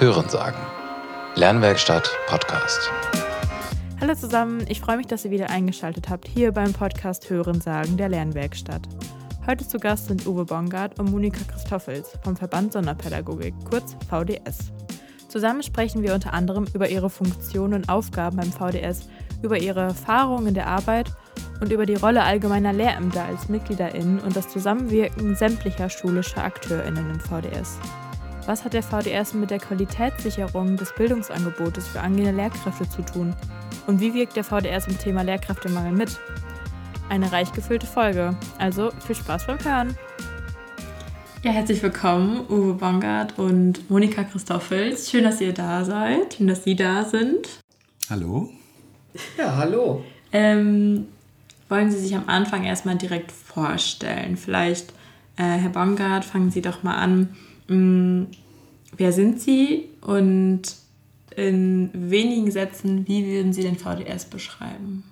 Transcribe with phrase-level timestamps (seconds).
[0.00, 0.60] Hörensagen.
[1.34, 2.88] Lernwerkstatt Podcast.
[4.00, 8.08] Hallo zusammen, ich freue mich, dass ihr wieder eingeschaltet habt hier beim Podcast Hörensagen der
[8.08, 8.82] Lernwerkstatt.
[9.44, 14.70] Heute zu Gast sind Uwe Bongard und Monika Christoffels vom Verband Sonderpädagogik, kurz VDS.
[15.26, 19.08] Zusammen sprechen wir unter anderem über ihre Funktionen und Aufgaben beim VDS,
[19.42, 21.10] über ihre Erfahrungen in der Arbeit
[21.60, 27.18] und über die Rolle allgemeiner Lehrämter als MitgliederInnen und das Zusammenwirken sämtlicher schulischer AkteurInnen im
[27.18, 27.80] VDS.
[28.48, 33.36] Was hat der VDS mit der Qualitätssicherung des Bildungsangebotes für angehende Lehrkräfte zu tun?
[33.86, 36.18] Und wie wirkt der VDS im Thema Lehrkräftemangel mit?
[37.10, 39.98] Eine reich gefüllte Folge, also viel Spaß beim Hören!
[41.42, 45.10] Ja, herzlich willkommen, Uwe Bongard und Monika Christoffels.
[45.10, 47.46] Schön, dass ihr da seid, schön, dass Sie da sind.
[48.08, 48.48] Hallo.
[49.36, 50.02] Ja, hallo.
[50.32, 51.06] Ähm,
[51.68, 54.38] wollen Sie sich am Anfang erstmal direkt vorstellen?
[54.38, 54.92] Vielleicht,
[55.36, 57.36] äh, Herr Bongard, fangen Sie doch mal an.
[57.68, 58.26] Hm,
[58.96, 60.62] wer sind Sie und
[61.36, 65.04] in wenigen Sätzen, wie würden Sie den VDS beschreiben?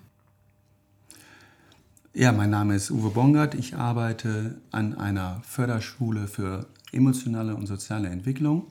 [2.14, 3.54] Ja, mein Name ist Uwe Bongard.
[3.54, 8.66] Ich arbeite an einer Förderschule für emotionale und soziale Entwicklung.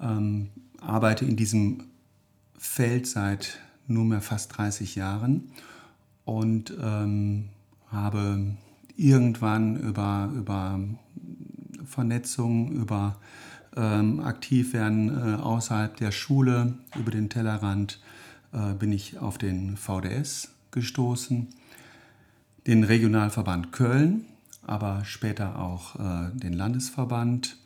[0.00, 0.48] Ähm,
[0.80, 1.84] arbeite in diesem
[2.58, 5.52] Feld seit nunmehr fast 30 Jahren
[6.24, 7.50] und ähm,
[7.88, 8.56] habe
[8.96, 10.80] irgendwann über, über
[11.90, 13.16] Vernetzung, über
[13.76, 18.00] ähm, Aktivwerden äh, außerhalb der Schule, über den Tellerrand,
[18.52, 21.48] äh, bin ich auf den VDS gestoßen,
[22.66, 24.24] den Regionalverband Köln,
[24.66, 27.56] aber später auch äh, den Landesverband.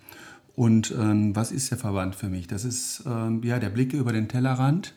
[0.57, 2.47] Und ähm, was ist der Verband für mich?
[2.47, 4.95] Das ist ähm, ja der Blick über den Tellerrand.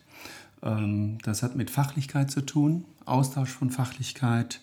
[0.61, 4.61] Ähm, das hat mit Fachlichkeit zu tun, Austausch von Fachlichkeit,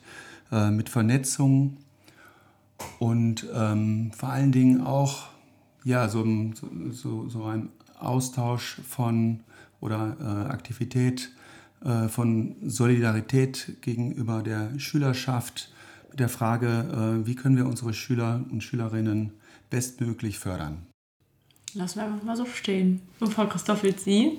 [0.52, 1.78] äh, mit Vernetzung
[2.98, 5.28] und ähm, vor allen Dingen auch
[5.84, 6.24] ja, so,
[6.90, 9.40] so, so ein Austausch von
[9.80, 11.30] oder äh, Aktivität
[11.84, 15.70] äh, von Solidarität gegenüber der Schülerschaft
[16.10, 16.66] mit der Frage,
[17.22, 19.32] äh, wie können wir unsere Schüler und Schülerinnen
[19.68, 20.86] bestmöglich fördern.
[21.74, 23.02] Lassen wir einfach mal so stehen.
[23.20, 24.38] Und Frau Christoffel, Sie?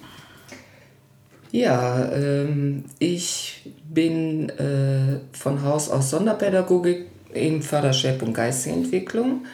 [1.52, 9.46] Ja, ähm, ich bin äh, von Haus aus Sonderpädagogik im Förderschwerpunkt Geistige Entwicklung,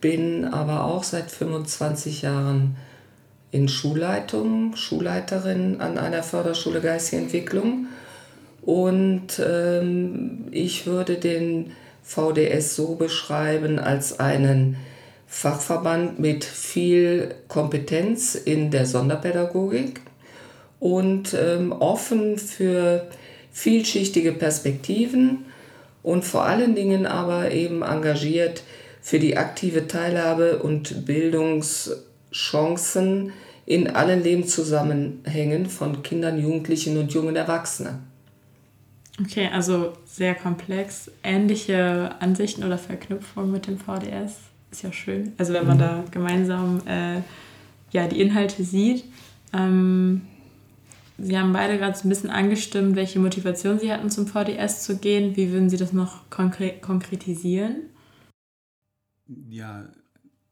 [0.00, 2.76] bin aber auch seit 25 Jahren
[3.50, 7.86] in Schulleitung, Schulleiterin an einer Förderschule Geistige Entwicklung.
[8.62, 14.76] Und ähm, ich würde den VDS so beschreiben als einen
[15.26, 20.00] Fachverband mit viel Kompetenz in der Sonderpädagogik
[20.78, 23.06] und ähm, offen für
[23.52, 25.44] vielschichtige Perspektiven
[26.02, 28.62] und vor allen Dingen aber eben engagiert
[29.00, 33.32] für die aktive Teilhabe und Bildungschancen
[33.66, 38.10] in allen Lebenszusammenhängen von Kindern, Jugendlichen und jungen Erwachsenen.
[39.20, 41.10] Okay, also sehr komplex.
[41.22, 44.36] Ähnliche Ansichten oder Verknüpfungen mit dem VDS
[44.70, 45.32] ist ja schön.
[45.38, 45.80] Also wenn man mhm.
[45.80, 47.20] da gemeinsam äh,
[47.92, 49.04] ja, die Inhalte sieht.
[49.52, 50.22] Ähm,
[51.18, 54.96] Sie haben beide gerade so ein bisschen angestimmt, welche Motivation Sie hatten, zum VDS zu
[54.96, 55.36] gehen.
[55.36, 57.76] Wie würden Sie das noch konkre konkretisieren?
[59.48, 59.84] Ja,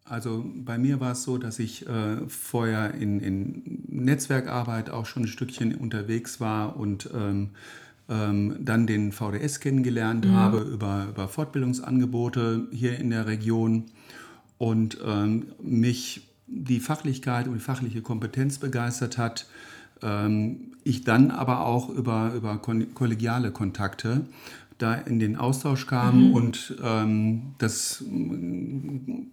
[0.04, 5.24] also bei mir war es so, dass ich äh, vorher in, in Netzwerkarbeit auch schon
[5.24, 7.50] ein Stückchen unterwegs war und ähm,
[8.08, 10.34] ähm, dann den VDS kennengelernt mhm.
[10.34, 13.86] habe über, über Fortbildungsangebote hier in der Region
[14.58, 19.46] und ähm, mich die Fachlichkeit und die fachliche Kompetenz begeistert hat
[20.82, 24.24] ich dann aber auch über, über kollegiale Kontakte
[24.80, 26.34] da in den Austausch kam mhm.
[26.34, 28.02] und ähm, das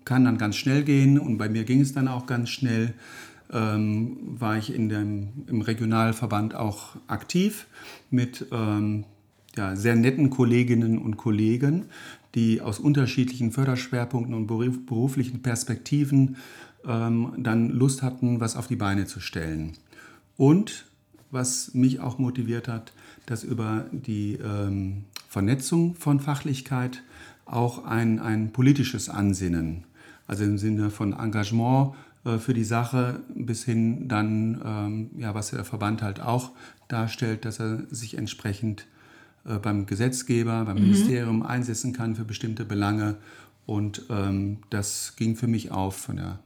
[0.03, 2.94] kann dann ganz schnell gehen und bei mir ging es dann auch ganz schnell.
[3.50, 7.67] Ähm, war ich in dem, im Regionalverband auch aktiv
[8.11, 9.06] mit ähm,
[9.56, 11.85] ja, sehr netten Kolleginnen und Kollegen,
[12.35, 16.35] die aus unterschiedlichen Förderschwerpunkten und beruflichen Perspektiven
[16.86, 19.77] ähm, dann Lust hatten, was auf die Beine zu stellen.
[20.38, 20.86] Und
[21.31, 22.94] was mich auch motiviert hat,
[23.25, 27.04] dass über die ähm, Vernetzung von Fachlichkeit
[27.45, 29.84] auch ein, ein politisches Ansinnen,
[30.28, 31.95] also im Sinne von Engagement
[32.25, 36.51] äh, für die Sache bis hin dann, ähm, ja, was der Verband halt auch
[36.88, 38.88] darstellt, dass er sich entsprechend
[39.45, 40.84] äh, beim Gesetzgeber, beim mhm.
[40.84, 43.18] Ministerium einsetzen kann für bestimmte Belange.
[43.66, 46.39] Und ähm, das ging für mich auf von der,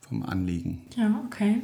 [0.00, 0.82] vom Anliegen.
[0.96, 1.62] Ja, okay.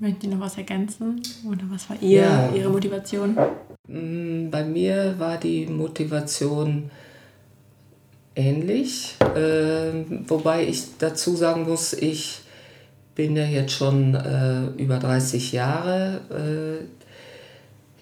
[0.00, 1.20] Möchten Sie noch was ergänzen?
[1.44, 2.52] Oder was war ihr, ja.
[2.54, 3.36] Ihre Motivation?
[3.88, 6.90] Mm, bei mir war die Motivation
[8.36, 12.40] ähnlich, äh, wobei ich dazu sagen muss, ich
[13.16, 16.20] bin ja jetzt schon äh, über 30 Jahre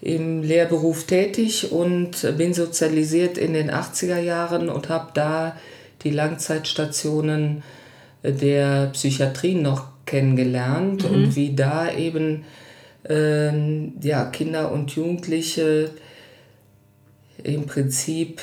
[0.02, 5.56] äh, im Lehrberuf tätig und bin sozialisiert in den 80er Jahren und habe da
[6.02, 7.62] die Langzeitstationen
[8.22, 11.14] der Psychiatrie noch kennengelernt mhm.
[11.14, 12.44] und wie da eben
[13.08, 15.90] ähm, ja, Kinder und Jugendliche
[17.42, 18.40] im Prinzip,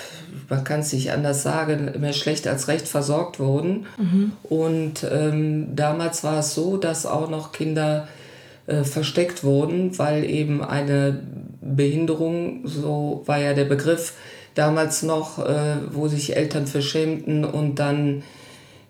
[0.50, 3.86] man kann es nicht anders sagen, mehr schlecht als recht versorgt wurden.
[3.98, 4.34] Mhm.
[4.44, 8.08] Und ähm, damals war es so, dass auch noch Kinder
[8.68, 11.20] äh, versteckt wurden, weil eben eine
[11.62, 14.14] Behinderung, so war ja der Begriff
[14.56, 18.24] damals noch, äh, wo sich Eltern verschämten und dann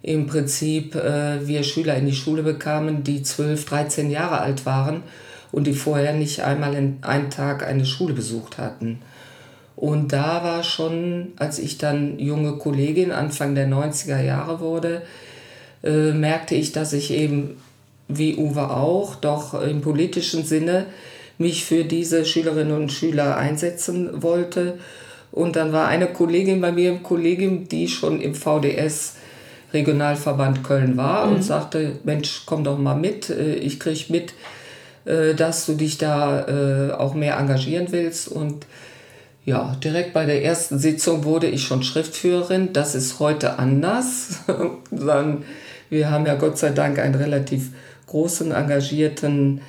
[0.03, 5.01] im Prinzip äh, wir Schüler in die Schule bekamen, die 12, 13 Jahre alt waren
[5.51, 8.99] und die vorher nicht einmal in einen Tag eine Schule besucht hatten.
[9.77, 15.03] Und da war schon, als ich dann junge Kollegin Anfang der 90er Jahre wurde,
[15.83, 17.57] äh, merkte ich, dass ich eben,
[18.09, 20.85] wie Uwe auch, doch im politischen Sinne
[21.37, 24.79] mich für diese Schülerinnen und Schüler einsetzen wollte.
[25.31, 29.15] Und dann war eine Kollegin bei mir im Kollegium, die schon im VDS
[29.73, 31.35] Regionalverband Köln war mhm.
[31.35, 34.33] und sagte, Mensch, komm doch mal mit, äh, ich kriege mit,
[35.05, 38.27] äh, dass du dich da äh, auch mehr engagieren willst.
[38.27, 38.65] Und
[39.45, 42.71] ja, direkt bei der ersten Sitzung wurde ich schon Schriftführerin.
[42.73, 44.39] Das ist heute anders.
[44.91, 45.43] Dann,
[45.89, 47.69] wir haben ja Gott sei Dank einen relativ
[48.07, 49.61] großen, engagierten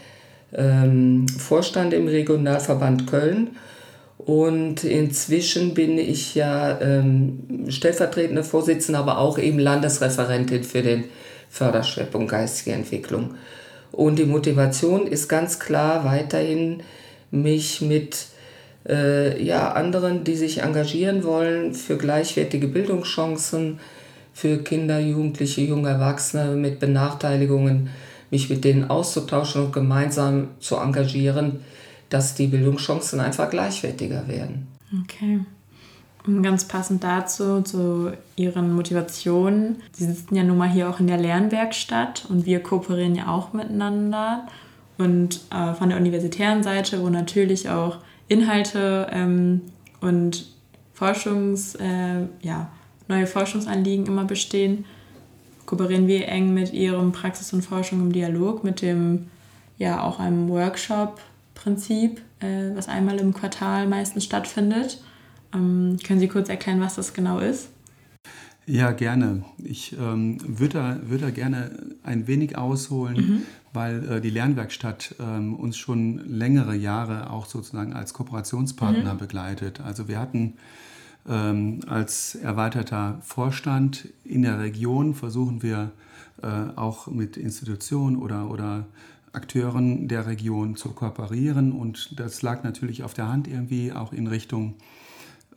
[0.53, 3.57] ähm, Vorstand im Regionalverband Köln.
[4.19, 11.05] Und inzwischen bin ich ja ähm, stellvertretende Vorsitzende, aber auch eben Landesreferentin für den
[11.51, 13.35] Förderschwerpunkt geistige Entwicklung.
[13.93, 16.83] Und die Motivation ist ganz klar weiterhin,
[17.31, 18.27] mich mit
[18.89, 23.81] äh, ja, anderen, die sich engagieren wollen für gleichwertige Bildungschancen
[24.33, 27.91] für Kinder, Jugendliche, junge Erwachsene mit Benachteiligungen,
[28.31, 31.61] mich mit denen auszutauschen und gemeinsam zu engagieren,
[32.15, 34.69] dass die Bildungschancen einfach gleichwertiger werden.
[35.03, 35.41] Okay.
[36.25, 39.83] Und ganz passend dazu, zu Ihren Motivationen.
[39.91, 43.53] Sie sitzen ja nun mal hier auch in der Lernwerkstatt und wir kooperieren ja auch
[43.53, 44.47] miteinander.
[44.97, 49.63] Und äh, von der universitären Seite, wo natürlich auch Inhalte ähm,
[50.01, 50.47] und
[50.93, 52.71] Forschungs, äh, ja,
[53.09, 54.85] neue Forschungsanliegen immer bestehen,
[55.67, 59.27] kooperieren wir eng mit Ihrem Praxis und Forschung im Dialog, mit dem
[59.79, 60.49] ja auch einem
[61.65, 65.03] Workshop-Prinzip, äh, was einmal im Quartal meistens stattfindet.
[65.53, 67.71] Ähm, können Sie kurz erklären, was das genau ist?
[68.67, 69.45] Ja, gerne.
[69.59, 73.43] Ich ähm, würde da, würd da gerne ein wenig ausholen, mhm.
[73.75, 79.19] weil äh, die Lernwerkstatt ähm, uns schon längere Jahre auch sozusagen als Kooperationspartner mhm.
[79.19, 79.81] begleitet.
[79.81, 80.55] Also wir hatten
[81.29, 85.93] ähm, als erweiterter Vorstand in der Region versuchen wir
[86.43, 88.87] äh, auch mit Institutionen oder, oder
[89.35, 94.27] Akteuren der Region zu kooperieren und das lag natürlich auf der Hand irgendwie auch in
[94.27, 94.75] Richtung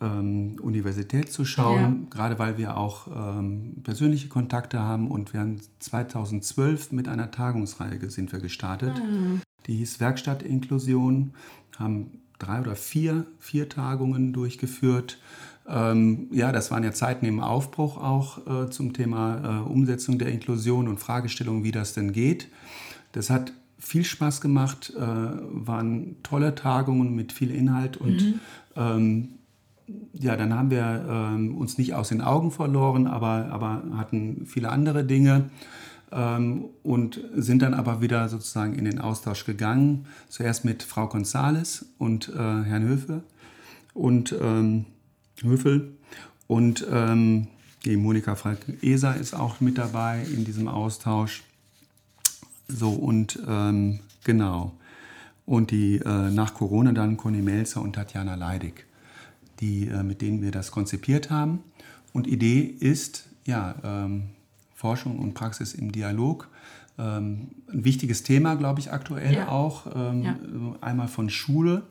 [0.01, 2.07] ähm, Universität zu schauen, ja.
[2.09, 8.09] gerade weil wir auch ähm, persönliche Kontakte haben und wir haben 2012 mit einer Tagungsreihe
[8.09, 8.93] sind wir gestartet.
[8.97, 9.41] Mhm.
[9.65, 11.33] Die hieß Werkstatt Inklusion,
[11.77, 15.19] haben drei oder vier, vier Tagungen durchgeführt.
[15.67, 20.29] Ähm, ja, das waren ja Zeiten im Aufbruch auch äh, zum Thema äh, Umsetzung der
[20.29, 22.47] Inklusion und Fragestellungen, wie das denn geht.
[23.11, 28.39] Das hat viel Spaß gemacht, äh, waren tolle Tagungen mit viel Inhalt und mhm.
[28.75, 29.29] ähm,
[30.13, 34.69] ja, dann haben wir ähm, uns nicht aus den Augen verloren, aber, aber hatten viele
[34.69, 35.49] andere Dinge
[36.11, 40.05] ähm, und sind dann aber wieder sozusagen in den Austausch gegangen.
[40.27, 43.23] Zuerst mit Frau Gonzales und äh, Herrn Höfe
[43.93, 44.85] und ähm,
[45.41, 45.93] Höfel
[46.47, 47.47] und ähm,
[47.85, 51.43] die Monika Falk-Eser ist auch mit dabei in diesem Austausch.
[52.67, 54.73] So und ähm, genau.
[55.45, 58.87] Und die äh, nach Corona dann Conny Melzer und Tatjana Leidig
[59.59, 61.63] die, äh, mit denen wir das konzipiert haben.
[62.13, 64.29] Und Idee ist, ja, ähm,
[64.75, 66.49] Forschung und Praxis im Dialog.
[66.99, 69.49] Ähm, ein wichtiges Thema, glaube ich, aktuell ja.
[69.49, 69.87] auch.
[69.95, 70.35] Ähm, ja.
[70.81, 71.83] Einmal von Schule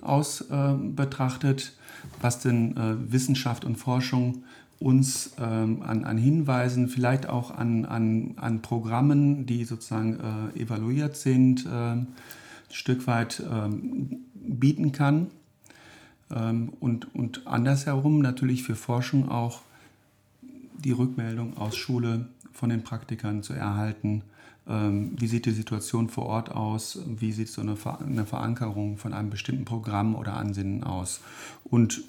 [0.00, 1.76] aus äh, betrachtet,
[2.20, 4.44] was denn äh, Wissenschaft und Forschung
[4.80, 10.18] uns ähm, an, an, Hinweisen, vielleicht auch an, an, an Programmen, die sozusagen
[10.54, 12.08] äh, evaluiert sind, ein
[12.70, 13.42] Stück weit
[14.34, 15.28] bieten kann.
[16.30, 19.62] Ähm, und, und andersherum natürlich für Forschung auch
[20.78, 24.22] die Rückmeldung aus Schule von den Praktikern zu erhalten.
[24.66, 26.98] Ähm, wie sieht die Situation vor Ort aus?
[27.06, 27.76] Wie sieht so eine,
[28.06, 31.20] eine Verankerung von einem bestimmten Programm oder Ansinnen aus?
[31.64, 32.02] Und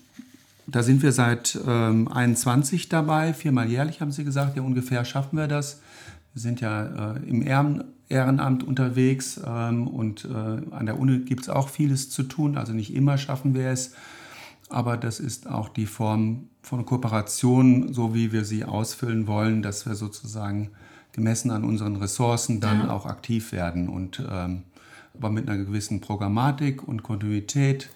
[0.68, 5.38] da sind wir seit ähm, 21 dabei, viermal jährlich haben Sie gesagt, ja ungefähr schaffen
[5.38, 5.82] wir das.
[6.34, 7.46] Wir sind ja äh, im
[8.10, 10.28] Ehrenamt unterwegs ähm, und äh,
[10.72, 13.94] an der Uni gibt es auch vieles zu tun, also nicht immer schaffen wir es,
[14.70, 19.86] aber das ist auch die Form von Kooperation, so wie wir sie ausfüllen wollen, dass
[19.86, 20.72] wir sozusagen
[21.14, 22.90] gemessen an unseren Ressourcen dann ja.
[22.90, 24.64] auch aktiv werden und ähm,
[25.18, 27.90] aber mit einer gewissen Programmatik und Kontinuität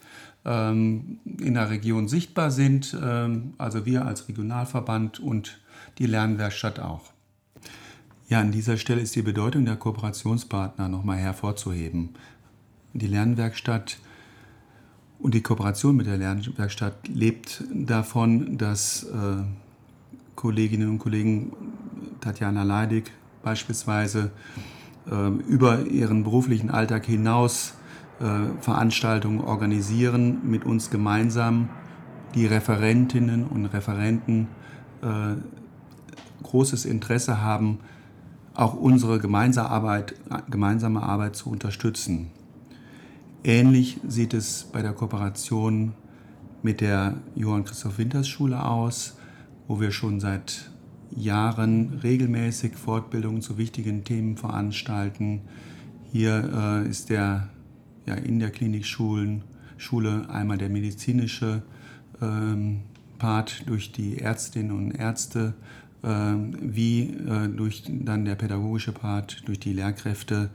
[0.49, 5.61] ähm, in der Region sichtbar sind, ähm, also wir als Regionalverband und
[5.99, 7.13] die Lernwerkstatt auch.
[8.27, 12.09] Ja, an dieser Stelle ist die Bedeutung der Kooperationspartner nochmal hervorzuheben.
[12.93, 13.99] Die Lernwerkstatt
[15.19, 19.43] und die Kooperation mit der Lernwerkstatt lebt davon, dass äh,
[20.35, 21.53] Kolleginnen und Kollegen,
[22.21, 23.11] Tatjana Leidig
[23.43, 24.31] beispielsweise,
[25.11, 27.73] äh, über ihren beruflichen Alltag hinaus
[28.59, 31.69] Veranstaltungen organisieren, mit uns gemeinsam
[32.35, 34.47] die Referentinnen und Referenten
[35.01, 35.35] äh,
[36.43, 37.79] großes Interesse haben,
[38.53, 40.15] auch unsere gemeinsame Arbeit,
[40.49, 42.31] gemeinsame Arbeit zu unterstützen.
[43.43, 45.93] Ähnlich sieht es bei der Kooperation
[46.61, 49.17] mit der Johann Christoph Winters Schule aus,
[49.67, 50.71] wo wir schon seit
[51.15, 55.41] Jahren regelmäßig Fortbildungen zu wichtigen Themen veranstalten.
[56.11, 57.49] Hier äh, ist der
[58.09, 59.41] ja, in der Klinikschule
[60.29, 61.61] einmal der medizinische
[62.21, 62.81] ähm,
[63.19, 65.53] Part durch die Ärztinnen und Ärzte,
[66.03, 70.49] äh, wie äh, durch dann der pädagogische Part durch die Lehrkräfte,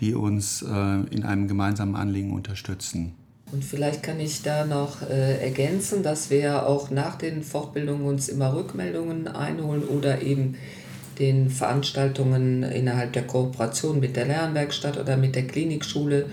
[0.00, 0.66] die uns äh,
[1.10, 3.14] in einem gemeinsamen Anliegen unterstützen.
[3.50, 8.28] Und vielleicht kann ich da noch äh, ergänzen, dass wir auch nach den Fortbildungen uns
[8.28, 10.56] immer Rückmeldungen einholen oder eben
[11.18, 16.26] den Veranstaltungen innerhalb der Kooperation mit der Lernwerkstatt oder mit der Klinikschule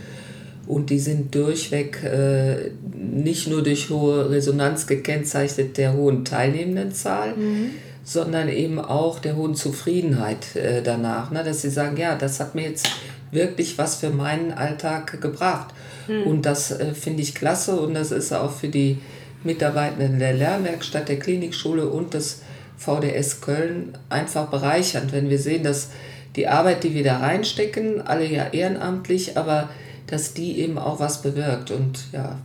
[0.67, 7.71] und die sind durchweg äh, nicht nur durch hohe Resonanz gekennzeichnet der hohen Teilnehmendenzahl, mhm.
[8.03, 11.31] sondern eben auch der hohen Zufriedenheit äh, danach.
[11.31, 11.43] Ne?
[11.43, 12.89] Dass sie sagen, ja, das hat mir jetzt
[13.31, 15.73] wirklich was für meinen Alltag gebracht.
[16.07, 16.23] Mhm.
[16.23, 18.97] Und das äh, finde ich klasse und das ist auch für die
[19.43, 22.41] Mitarbeitenden der Lernwerkstatt, der Klinikschule und des
[22.77, 25.89] VDS Köln einfach bereichernd, wenn wir sehen, dass
[26.35, 29.69] die Arbeit, die wir da reinstecken, alle ja ehrenamtlich, aber
[30.07, 31.71] dass die eben auch was bewirkt.
[31.71, 32.37] Und ja,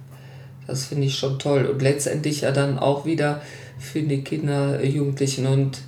[0.67, 1.67] das finde ich schon toll.
[1.67, 3.41] Und letztendlich ja dann auch wieder
[3.79, 5.83] für die Kinder, Jugendlichen und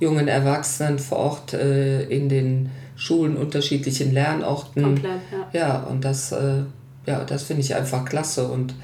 [0.00, 4.82] jungen Erwachsenen vor Ort äh, in den Schulen unterschiedlichen Lernorten.
[4.82, 5.20] Komplett,
[5.52, 5.60] ja.
[5.60, 6.62] Ja, und das, äh,
[7.06, 8.48] ja, das finde ich einfach klasse.
[8.48, 8.74] Und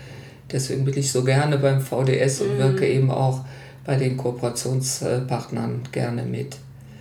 [0.51, 2.59] deswegen bin ich so gerne beim VDS und mhm.
[2.59, 3.45] wirke eben auch
[3.85, 6.57] bei den Kooperationspartnern gerne mit.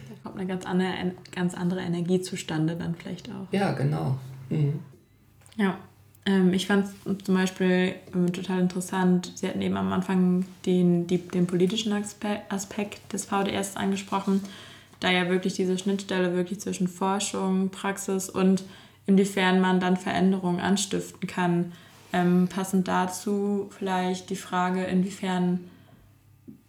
[0.10, 0.92] Da kommt eine ganz andere,
[1.34, 3.52] ganz andere Energie zustande dann vielleicht auch.
[3.52, 4.18] Ja, genau.
[4.50, 4.80] Mhm.
[5.58, 5.78] Ja,
[6.26, 9.32] ähm, ich fand es zum Beispiel ähm, total interessant.
[9.36, 11.94] Sie hatten eben am Anfang den, die, den politischen
[12.50, 14.42] Aspekt des VDS angesprochen,
[15.00, 18.64] da ja wirklich diese Schnittstelle wirklich zwischen Forschung, Praxis und
[19.06, 21.74] inwiefern man dann Veränderungen anstiften kann.
[22.14, 25.60] Ähm, passend dazu vielleicht die Frage, inwiefern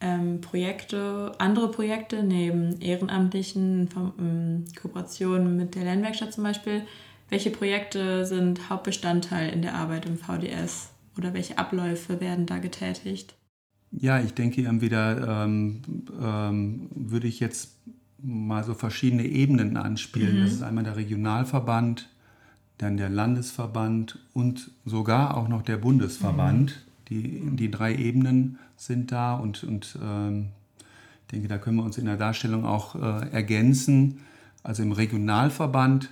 [0.00, 3.88] ähm, Projekte, andere Projekte neben ehrenamtlichen
[4.18, 6.82] ähm, Kooperationen mit der Lernwerkstatt zum Beispiel
[7.28, 13.34] welche Projekte sind Hauptbestandteil in der Arbeit im VDS oder welche Abläufe werden da getätigt?
[13.90, 15.82] Ja, ich denke wieder ähm,
[16.20, 17.76] ähm, würde ich jetzt
[18.22, 20.38] mal so verschiedene Ebenen anspielen.
[20.38, 20.44] Mhm.
[20.44, 22.08] Das ist einmal der Regionalverband,
[22.78, 26.70] dann der Landesverband und sogar auch noch der Bundesverband.
[26.70, 26.94] Mhm.
[27.08, 30.48] Die, die drei Ebenen sind da und, und ähm,
[30.80, 34.20] ich denke, da können wir uns in der Darstellung auch äh, ergänzen.
[34.62, 36.10] Also im Regionalverband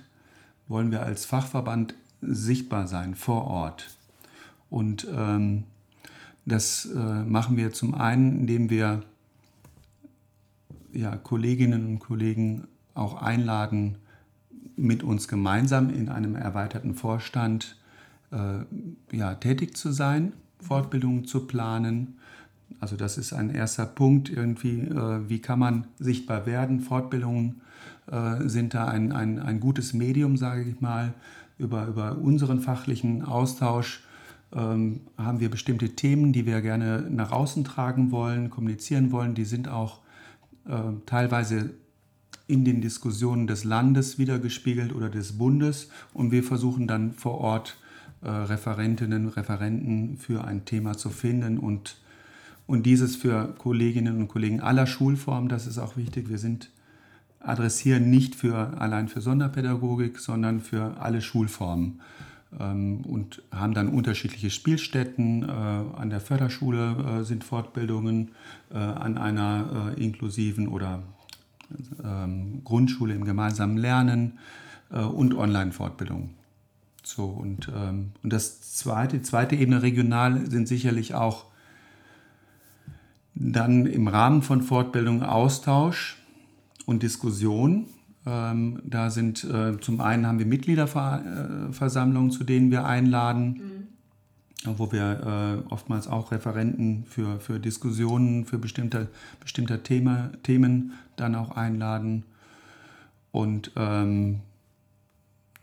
[0.67, 3.95] wollen wir als Fachverband sichtbar sein vor Ort.
[4.69, 5.63] Und ähm,
[6.45, 9.03] das äh, machen wir zum einen, indem wir
[10.93, 13.97] ja, Kolleginnen und Kollegen auch einladen,
[14.75, 17.77] mit uns gemeinsam in einem erweiterten Vorstand
[18.31, 22.17] äh, ja, tätig zu sein, Fortbildungen zu planen.
[22.79, 27.61] Also das ist ein erster Punkt irgendwie, äh, wie kann man sichtbar werden, Fortbildungen
[28.13, 31.13] äh, sind da ein, ein, ein gutes Medium, sage ich mal.
[31.57, 34.03] Über, über unseren fachlichen Austausch
[34.53, 39.33] ähm, haben wir bestimmte Themen, die wir gerne nach außen tragen wollen, kommunizieren wollen.
[39.33, 39.99] Die sind auch
[40.67, 40.77] äh,
[41.07, 41.71] teilweise
[42.45, 45.89] in den Diskussionen des Landes wiedergespiegelt oder des Bundes.
[46.13, 47.77] Und wir versuchen dann vor Ort
[48.21, 51.97] äh, Referentinnen, Referenten für ein Thema zu finden und,
[52.67, 56.29] und dieses für Kolleginnen und Kollegen aller Schulformen, das ist auch wichtig.
[56.29, 56.69] Wir sind
[57.43, 61.99] adressieren nicht für, allein für Sonderpädagogik, sondern für alle Schulformen
[62.59, 65.43] ähm, und haben dann unterschiedliche Spielstätten.
[65.43, 68.31] Äh, an der Förderschule äh, sind Fortbildungen,
[68.73, 71.03] äh, an einer inklusiven oder
[72.03, 74.39] ähm, Grundschule im gemeinsamen Lernen
[74.89, 76.29] und Online-Fortbildung.
[77.01, 81.45] So, und, ähm, und das zweite, die zweite Ebene regional sind sicherlich auch
[83.33, 86.22] dann im Rahmen von Fortbildung Austausch
[86.85, 87.87] und Diskussion.
[88.25, 93.87] Ähm, da sind äh, zum einen haben wir Mitgliederversammlungen, zu denen wir einladen,
[94.65, 94.77] mhm.
[94.77, 99.09] wo wir äh, oftmals auch Referenten für, für Diskussionen, für bestimmte,
[99.41, 102.23] bestimmte Thema, Themen dann auch einladen.
[103.31, 104.39] Und ähm,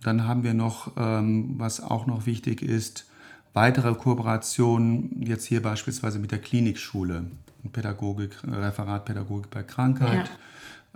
[0.02, 3.06] dann haben wir noch, ähm, was auch noch wichtig ist,
[3.52, 7.24] weitere Kooperationen, jetzt hier beispielsweise mit der Klinikschule,
[7.72, 10.28] Pädagogik, Referat Pädagogik bei Krankheit.
[10.28, 10.34] Ja.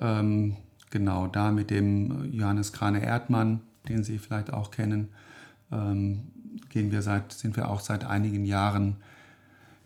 [0.01, 0.57] Ähm,
[0.91, 5.09] genau, da mit dem Johannes Krane-Erdmann, den Sie vielleicht auch kennen,
[5.73, 6.23] ähm,
[6.71, 8.97] gehen wir seit, sind wir auch seit einigen Jahren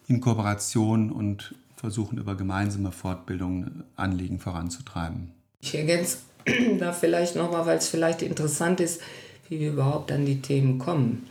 [0.06, 5.30] in Kooperation und versuchen über gemeinsame Fortbildungen Anliegen voranzutreiben.
[5.60, 6.18] Ich ergänze
[6.78, 9.00] da vielleicht nochmal, weil es vielleicht interessant ist,
[9.48, 11.26] wie wir überhaupt an die Themen kommen.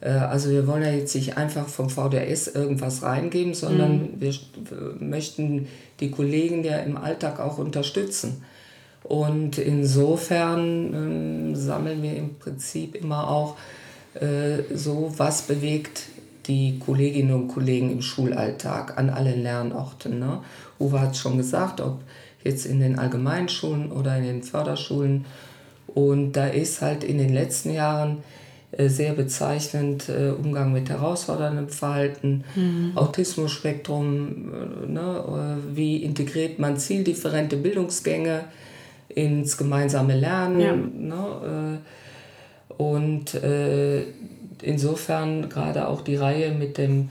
[0.00, 4.20] Äh, also wir wollen ja jetzt nicht einfach vom VDS irgendwas reingeben, sondern mhm.
[4.20, 4.34] wir
[5.00, 5.68] möchten
[6.00, 8.44] die Kollegen ja im Alltag auch unterstützen.
[9.02, 13.56] Und insofern ähm, sammeln wir im Prinzip immer auch
[14.14, 16.08] äh, so, was bewegt
[16.46, 20.18] die Kolleginnen und Kollegen im Schulalltag an allen Lernorten.
[20.18, 20.40] Ne?
[20.78, 22.00] Uwe hat es schon gesagt, ob
[22.44, 25.24] jetzt in den Allgemeinschulen oder in den Förderschulen.
[25.86, 28.18] Und da ist halt in den letzten Jahren
[28.78, 32.92] sehr bezeichnend äh, Umgang mit herausforderndem Verhalten, mhm.
[32.94, 38.44] Autismus-Spektrum, äh, ne, wie integriert man zieldifferente Bildungsgänge
[39.08, 40.60] ins gemeinsame Lernen.
[40.60, 40.74] Ja.
[40.76, 41.78] Ne,
[42.76, 43.40] und
[44.60, 47.08] insofern gerade auch die Reihe mit dem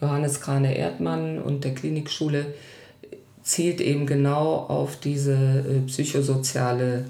[0.00, 2.46] Johannes Krane Erdmann und der Klinikschule
[3.42, 7.04] zielt eben genau auf diese äh, psychosoziale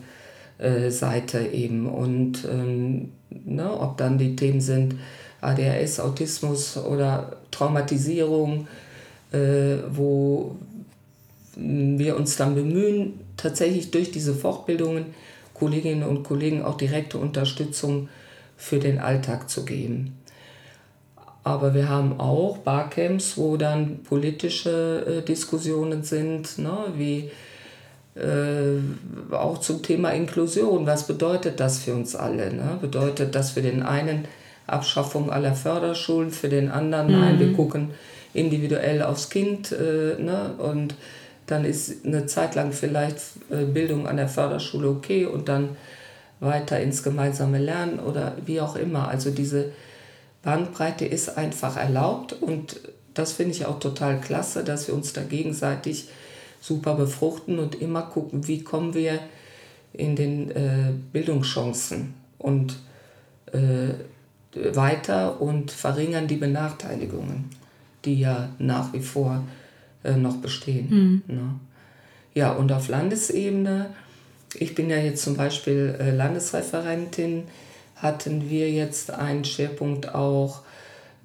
[0.59, 1.87] äh, Seite eben.
[1.87, 4.97] Und ähm, ne, ob dann die Themen sind
[5.41, 8.67] ADHS, Autismus oder Traumatisierung,
[9.33, 10.57] äh, wo
[11.57, 15.07] wir uns dann bemühen, tatsächlich durch diese Fortbildungen
[15.55, 18.09] Kolleginnen und Kollegen auch direkte Unterstützung
[18.57, 20.19] für den Alltag zu geben.
[21.45, 27.31] Aber wir haben auch Barcamps, wo dann politische äh, Diskussionen sind, ne, wie
[28.17, 30.87] äh, auch zum Thema Inklusion.
[30.87, 32.53] Was bedeutet das für uns alle?
[32.53, 32.79] Ne?
[32.81, 34.27] Bedeutet das für den einen
[34.67, 37.21] Abschaffung aller Förderschulen, für den anderen, mhm.
[37.21, 37.91] nein, wir gucken
[38.35, 40.55] individuell aufs Kind äh, ne?
[40.59, 40.95] und
[41.47, 43.19] dann ist eine Zeit lang vielleicht
[43.51, 45.77] äh, Bildung an der Förderschule okay und dann
[46.41, 49.09] weiter ins gemeinsame Lernen oder wie auch immer.
[49.09, 49.73] Also diese
[50.43, 52.81] Bandbreite ist einfach erlaubt und
[53.15, 56.09] das finde ich auch total klasse, dass wir uns da gegenseitig
[56.61, 59.21] super befruchten und immer gucken, wie kommen wir
[59.93, 62.77] in den äh, Bildungschancen und
[63.53, 63.95] äh,
[64.75, 67.51] weiter und verringern die Benachteiligungen,
[68.05, 69.45] die ja nach wie vor
[70.05, 71.23] äh, noch bestehen.
[71.27, 71.35] Mhm.
[71.35, 71.61] Ne?
[72.35, 73.91] Ja, und auf Landesebene,
[74.55, 77.45] ich bin ja jetzt zum Beispiel äh, Landesreferentin
[77.97, 80.61] hatten wir jetzt einen Schwerpunkt auch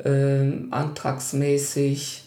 [0.04, 2.24] äh, antragsmäßig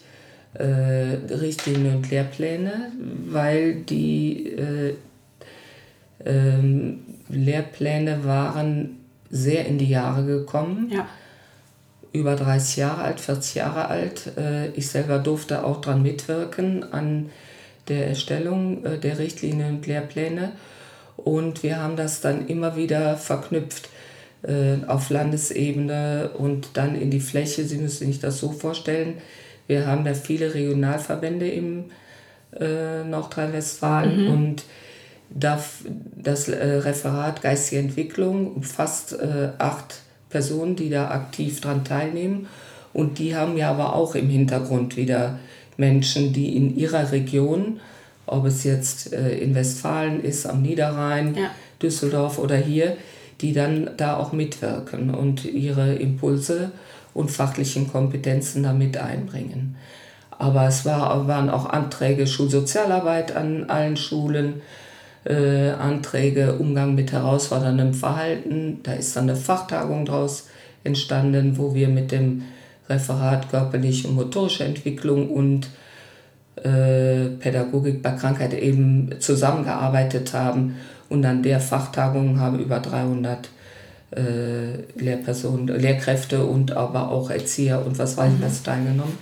[0.57, 2.91] äh, Richtlinien und Lehrpläne,
[3.27, 4.93] weil die äh,
[6.25, 8.97] ähm, Lehrpläne waren
[9.29, 10.89] sehr in die Jahre gekommen.
[10.91, 11.07] Ja.
[12.13, 14.31] Über 30 Jahre alt, 40 Jahre alt.
[14.37, 17.29] Äh, ich selber durfte auch daran mitwirken an
[17.87, 20.53] der Erstellung äh, der Richtlinien und Lehrpläne.
[21.17, 23.89] Und wir haben das dann immer wieder verknüpft
[24.43, 27.65] äh, auf Landesebene und dann in die Fläche.
[27.65, 29.15] Sie müssen sich das so vorstellen.
[29.67, 31.85] Wir haben ja viele Regionalverbände im
[32.59, 34.31] äh, Nordrhein-Westfalen mhm.
[34.31, 34.63] und
[35.29, 35.79] das,
[36.15, 42.47] das äh, Referat Geistige Entwicklung umfasst äh, acht Personen, die da aktiv dran teilnehmen.
[42.93, 45.39] Und die haben ja aber auch im Hintergrund wieder
[45.77, 47.79] Menschen, die in ihrer Region,
[48.25, 51.51] ob es jetzt äh, in Westfalen ist, am Niederrhein, ja.
[51.81, 52.95] Düsseldorf oder hier,
[53.41, 56.71] die dann da auch mitwirken und ihre Impulse
[57.15, 59.77] und fachlichen Kompetenzen damit einbringen.
[60.37, 64.61] Aber es war, waren auch Anträge Schulsozialarbeit an allen Schulen,
[65.23, 68.81] äh, Anträge Umgang mit herausforderndem Verhalten.
[68.83, 70.49] Da ist dann eine Fachtagung daraus
[70.83, 72.43] entstanden, wo wir mit dem
[72.89, 75.69] Referat körperliche und motorische Entwicklung und
[76.57, 80.75] äh, Pädagogik bei Krankheit eben zusammengearbeitet haben
[81.09, 83.49] und an der Fachtagung haben über 300
[84.15, 89.17] äh, Lehrpersonen, Lehrkräfte und aber auch Erzieher und was weiß ich was teilgenommen.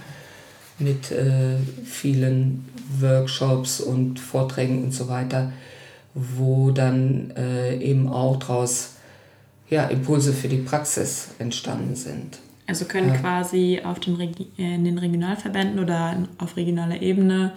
[0.80, 2.66] Mit äh, vielen
[3.00, 5.52] Workshops und Vorträgen und so weiter,
[6.14, 8.96] wo dann äh, eben auch daraus
[9.70, 12.40] ja, Impulse für die Praxis entstanden sind.
[12.68, 13.16] Also können ja.
[13.16, 14.20] quasi auf den
[14.58, 17.54] in den Regionalverbänden oder auf regionaler Ebene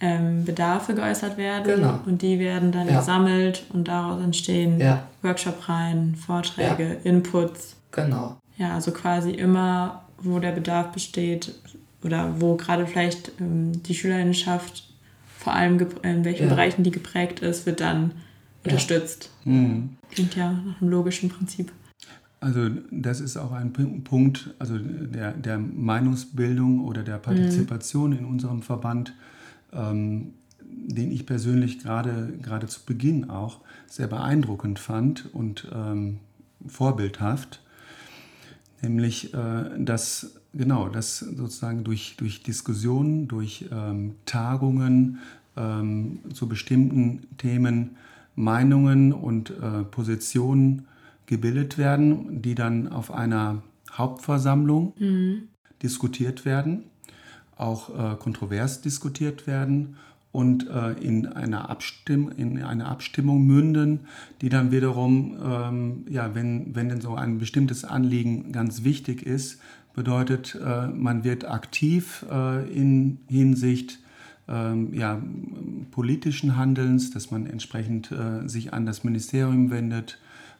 [0.00, 2.00] ähm, Bedarfe geäußert werden genau.
[2.06, 2.98] und die werden dann ja.
[2.98, 5.06] gesammelt und daraus entstehen ja.
[5.22, 7.76] Workshop-Reihen, Vorträge, Inputs.
[7.92, 8.36] Genau.
[8.56, 11.54] Ja, also quasi immer, wo der Bedarf besteht
[12.02, 14.84] oder wo gerade vielleicht ähm, die Schülerinnenschaft
[15.38, 18.12] vor allem in welchen Bereichen die geprägt ist, wird dann
[18.64, 19.30] unterstützt.
[19.44, 19.90] Mhm.
[20.10, 21.70] Klingt ja nach einem logischen Prinzip.
[22.40, 28.18] Also das ist auch ein Punkt, also der, der Meinungsbildung oder der Partizipation mhm.
[28.18, 29.14] in unserem Verband,
[29.74, 36.18] ähm, den ich persönlich gerade, gerade zu Beginn auch sehr beeindruckend fand und ähm,
[36.66, 37.62] vorbildhaft.
[38.82, 45.18] Nämlich, äh, dass genau, dass sozusagen durch, durch Diskussionen, durch ähm, Tagungen
[45.56, 47.96] ähm, zu bestimmten Themen
[48.34, 50.86] Meinungen und äh, Positionen
[51.26, 55.48] gebildet werden, die dann auf einer Hauptversammlung mhm.
[55.82, 56.84] diskutiert werden,
[57.56, 59.96] auch äh, kontrovers diskutiert werden
[60.34, 64.00] und äh, in, eine Abstimm in eine Abstimmung münden,
[64.40, 69.60] die dann wiederum, ähm, ja, wenn, wenn denn so ein bestimmtes Anliegen ganz wichtig ist,
[69.94, 74.00] bedeutet, äh, man wird aktiv äh, in Hinsicht
[74.48, 75.22] ähm, ja,
[75.92, 80.18] politischen Handelns, dass man entsprechend äh, sich an das Ministerium wendet,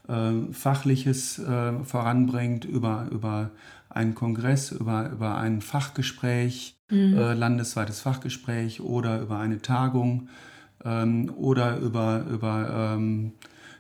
[0.09, 1.43] äh, Fachliches
[1.83, 3.51] voranbringt über, über
[3.95, 7.17] einen Kongress, über, über ein Fachgespräch, mhm.
[7.17, 10.29] äh, landesweites Fachgespräch oder über eine Tagung
[10.85, 13.33] ähm, oder über, über ähm,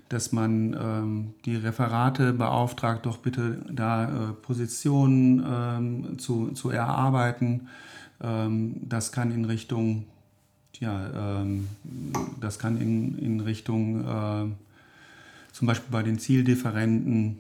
[0.08, 7.68] dass man ähm, die Referate beauftragt, doch bitte da äh, Positionen ähm, zu, zu erarbeiten.
[8.22, 10.04] Ähm, das kann in Richtung,
[10.78, 11.68] ja, ähm,
[12.40, 14.46] das kann in, in Richtung äh,
[15.52, 17.38] zum Beispiel bei den Zieldifferenten,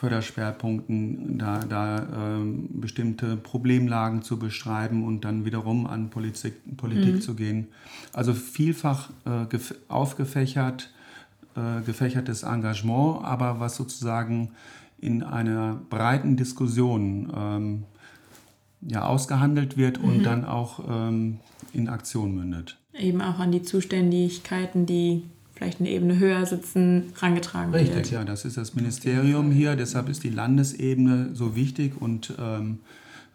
[0.00, 7.20] Förderschwerpunkten, da, da ähm, bestimmte Problemlagen zu beschreiben und dann wiederum an Politik, Politik mhm.
[7.20, 7.68] zu gehen.
[8.14, 9.58] Also vielfach äh,
[9.88, 10.90] aufgefächert,
[11.54, 14.52] äh, gefächertes Engagement, aber was sozusagen
[15.02, 17.82] in einer breiten Diskussion ähm,
[18.80, 20.08] ja, ausgehandelt wird mhm.
[20.08, 21.40] und dann auch ähm,
[21.74, 22.78] in Aktion mündet.
[22.98, 25.24] Eben auch an die Zuständigkeiten, die
[25.60, 28.10] vielleicht eine Ebene höher sitzen, rangetragen Richtig, wird.
[28.12, 32.78] ja, das ist das Ministerium hier, deshalb ist die Landesebene so wichtig und, ähm,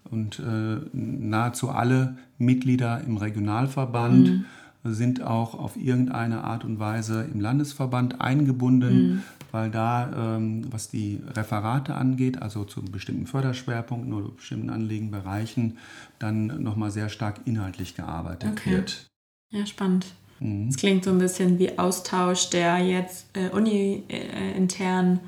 [0.09, 4.45] und äh, nahezu alle Mitglieder im Regionalverband mhm.
[4.91, 9.23] sind auch auf irgendeine Art und Weise im Landesverband eingebunden, mhm.
[9.51, 15.77] weil da, ähm, was die Referate angeht, also zu bestimmten Förderschwerpunkten oder bestimmten Anliegenbereichen,
[16.17, 18.71] dann nochmal sehr stark inhaltlich gearbeitet okay.
[18.71, 19.11] wird.
[19.51, 20.07] Ja, spannend.
[20.39, 20.67] Mhm.
[20.69, 25.19] Es klingt so ein bisschen wie Austausch, der jetzt äh, uni-intern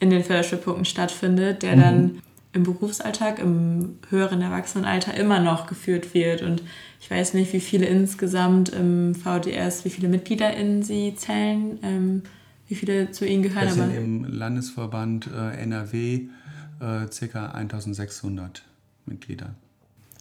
[0.00, 1.80] in den Förderschwerpunkten stattfindet, der mhm.
[1.80, 6.42] dann im Berufsalltag, im höheren Erwachsenenalter immer noch geführt wird.
[6.42, 6.62] Und
[7.00, 12.22] ich weiß nicht, wie viele insgesamt im VDS, wie viele MitgliederInnen Sie zählen, ähm,
[12.68, 13.66] wie viele zu Ihnen gehören.
[13.66, 16.28] Das sind im Landesverband äh, NRW
[16.80, 17.46] äh, ca.
[17.52, 18.62] 1600
[19.06, 19.54] Mitglieder.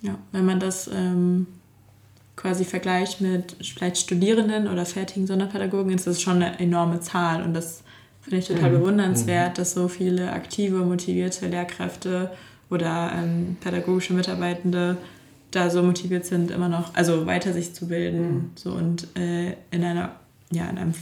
[0.01, 1.47] Ja, wenn man das ähm,
[2.41, 7.43] quasi vergleicht mit vielleicht Studierenden oder fertigen Sonderpädagogen, ist das schon eine enorme Zahl.
[7.43, 7.83] Und das
[8.21, 8.79] finde ich total mhm.
[8.79, 9.53] bewundernswert, mhm.
[9.55, 12.31] dass so viele aktive, motivierte Lehrkräfte
[12.69, 14.97] oder ähm, pädagogische Mitarbeitende
[15.51, 18.51] da so motiviert sind, immer noch, also weiter sich zu bilden mhm.
[18.55, 20.15] so, und äh, in, einer,
[20.51, 20.93] ja, in einem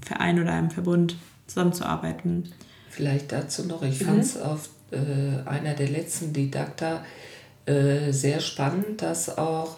[0.00, 2.50] Verein oder einem Verbund zusammenzuarbeiten.
[2.88, 4.04] Vielleicht dazu noch, ich mhm.
[4.04, 7.04] fand es auf äh, einer der letzten Didakta
[7.66, 9.76] äh, sehr spannend, dass auch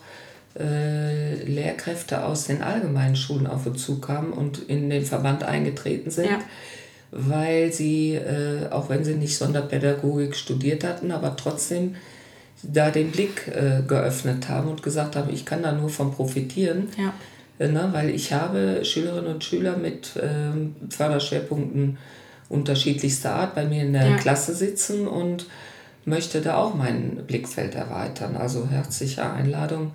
[0.59, 6.27] äh, Lehrkräfte aus den allgemeinen Schulen auf uns zukamen und in den Verband eingetreten sind,
[6.27, 6.41] ja.
[7.11, 11.95] weil sie, äh, auch wenn sie nicht Sonderpädagogik studiert hatten, aber trotzdem
[12.63, 16.89] da den Blick äh, geöffnet haben und gesagt haben, ich kann da nur von profitieren.
[16.99, 17.15] Ja.
[17.59, 21.99] Äh, ne, weil ich habe Schülerinnen und Schüler mit ähm, Förderschwerpunkten
[22.49, 24.17] unterschiedlichster Art bei mir in der ja.
[24.17, 25.47] Klasse sitzen und
[26.05, 28.37] möchte da auch mein Blickfeld erweitern.
[28.37, 29.93] Also herzliche Einladung,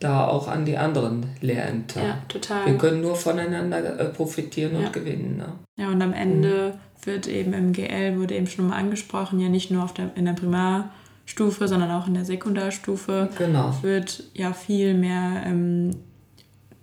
[0.00, 2.02] da auch an die anderen Lehrämter.
[2.02, 2.66] Ja, total.
[2.66, 4.86] Wir können nur voneinander äh, profitieren ja.
[4.86, 5.36] und gewinnen.
[5.36, 5.52] Ne?
[5.76, 7.06] Ja, und am Ende mhm.
[7.06, 10.24] wird eben im GL, wurde eben schon mal angesprochen, ja nicht nur auf der, in
[10.24, 13.76] der Primarstufe, sondern auch in der Sekundarstufe genau.
[13.82, 15.90] wird ja viel mehr ähm,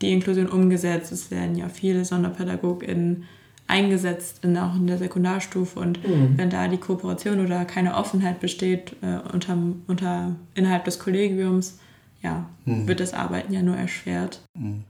[0.01, 1.11] die Inklusion umgesetzt.
[1.11, 3.23] Es werden ja viele SonderpädagogInnen
[3.65, 5.79] eingesetzt, in, auch in der Sekundarstufe.
[5.79, 6.37] Und mhm.
[6.37, 11.79] wenn da die Kooperation oder keine Offenheit besteht äh, unter, unter, innerhalb des Kollegiums,
[12.21, 12.87] ja, mhm.
[12.87, 14.41] wird das Arbeiten ja nur erschwert.
[14.53, 14.83] Mhm.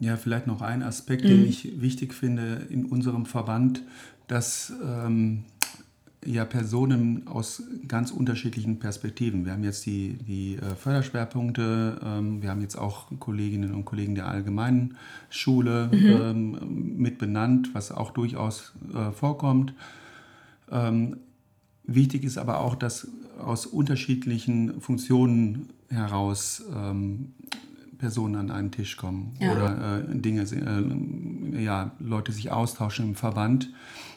[0.00, 1.28] Ja, vielleicht noch ein Aspekt, mhm.
[1.28, 3.82] den ich wichtig finde in unserem Verband,
[4.26, 5.44] dass ähm,
[6.24, 9.44] ja Personen aus ganz unterschiedlichen Perspektiven.
[9.44, 14.14] Wir haben jetzt die, die äh, Förderschwerpunkte, ähm, wir haben jetzt auch Kolleginnen und Kollegen
[14.14, 14.96] der allgemeinen
[15.30, 16.06] Schule mhm.
[16.06, 19.74] ähm, mit benannt, was auch durchaus äh, vorkommt.
[21.86, 27.34] Wichtig ist aber auch, dass aus unterschiedlichen Funktionen heraus ähm,
[27.98, 29.52] Personen an einen Tisch kommen ja.
[29.52, 33.70] oder äh, Dinge, äh, ja, Leute sich austauschen im Verband.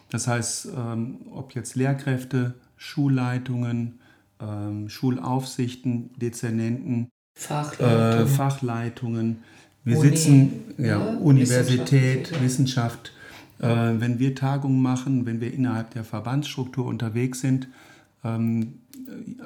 [0.09, 3.99] Das heißt, ähm, ob jetzt Lehrkräfte, Schulleitungen,
[4.39, 9.37] ähm, Schulaufsichten, Dezernenten, Fachleitungen, äh, Fachleitungen.
[9.83, 12.43] wir Uni, sitzen, ja, ja Universität, Wissenschaft.
[12.43, 13.11] Wissenschaft.
[13.59, 17.67] Äh, wenn wir Tagungen machen, wenn wir innerhalb der Verbandsstruktur unterwegs sind,
[18.23, 18.79] ähm,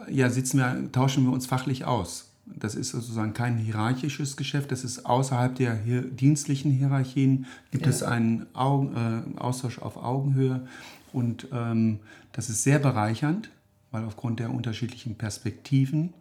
[0.10, 2.32] ja, sitzen wir, tauschen wir uns fachlich aus.
[2.46, 7.92] Das ist sozusagen kein hierarchisches Geschäft, das ist außerhalb der hier, dienstlichen Hierarchien, gibt ja.
[7.92, 10.68] es einen Augen, äh, Austausch auf Augenhöhe
[11.14, 12.00] und ähm,
[12.34, 13.50] das ist sehr bereichernd,
[13.92, 16.14] weil aufgrund der unterschiedlichen Perspektiven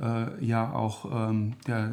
[0.00, 1.92] äh, ja auch ähm, der,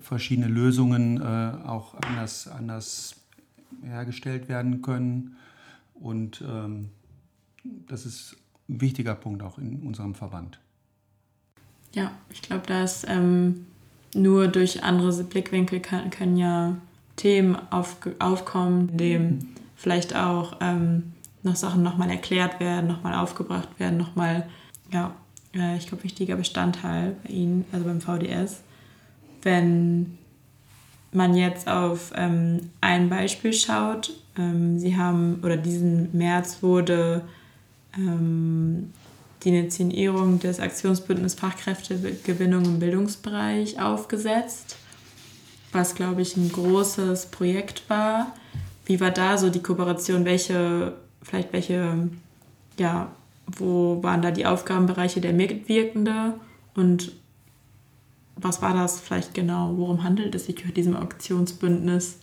[0.00, 1.24] verschiedene Lösungen äh,
[1.66, 3.16] auch anders, anders
[3.82, 5.36] hergestellt werden können
[5.94, 6.90] und ähm,
[7.86, 8.36] das ist
[8.68, 10.58] ein wichtiger Punkt auch in unserem Verband.
[11.92, 13.66] Ja, ich glaube, da ist ähm,
[14.14, 16.76] nur durch andere Blickwinkel kann, können ja
[17.16, 19.38] Themen auf, aufkommen, in dem
[19.76, 24.46] vielleicht auch ähm, noch Sachen nochmal erklärt werden, nochmal aufgebracht werden, nochmal,
[24.92, 25.14] ja,
[25.54, 28.62] äh, ich glaube, wichtiger Bestandteil bei Ihnen, also beim VDS.
[29.42, 30.18] Wenn
[31.12, 37.22] man jetzt auf ähm, ein Beispiel schaut, ähm, Sie haben, oder diesen März wurde
[37.96, 38.92] ähm,
[39.42, 44.76] die Initiierung des Aktionsbündnisses Fachkräftegewinnung im Bildungsbereich aufgesetzt,
[45.72, 48.34] was, glaube ich, ein großes Projekt war.
[48.84, 50.24] Wie war da so die Kooperation?
[50.24, 52.08] Welche, vielleicht welche,
[52.78, 53.10] ja,
[53.46, 56.34] wo waren da die Aufgabenbereiche der Mitwirkende
[56.74, 57.12] und
[58.42, 59.76] was war das vielleicht genau?
[59.76, 62.20] Worum handelt es sich bei diesem Aktionsbündnis?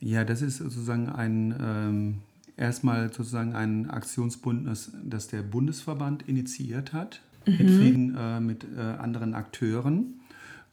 [0.00, 2.18] Ja, das ist sozusagen ein ähm,
[2.56, 7.52] erstmal sozusagen ein Aktionsbündnis, das der Bundesverband initiiert hat, mhm.
[7.52, 10.20] mit vielen äh, mit äh, anderen Akteuren.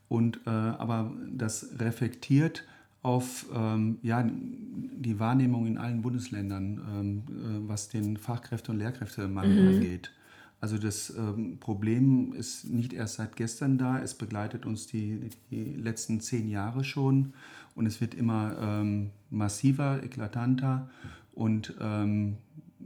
[0.10, 2.64] Und äh, aber das reflektiert
[3.02, 9.62] auf ähm, ja, die Wahrnehmung in allen Bundesländern, ähm, äh, was den Fachkräfte- und Lehrkräftemangel
[9.62, 9.76] mhm.
[9.76, 10.12] angeht.
[10.60, 15.74] Also das ähm, Problem ist nicht erst seit gestern da, es begleitet uns die, die
[15.74, 17.34] letzten zehn Jahre schon.
[17.76, 20.90] Und es wird immer ähm, massiver, eklatanter.
[21.34, 22.38] Und ähm,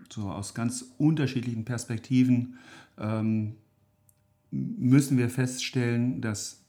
[0.09, 2.57] so aus ganz unterschiedlichen Perspektiven
[2.97, 3.55] ähm,
[4.51, 6.61] müssen wir feststellen, dass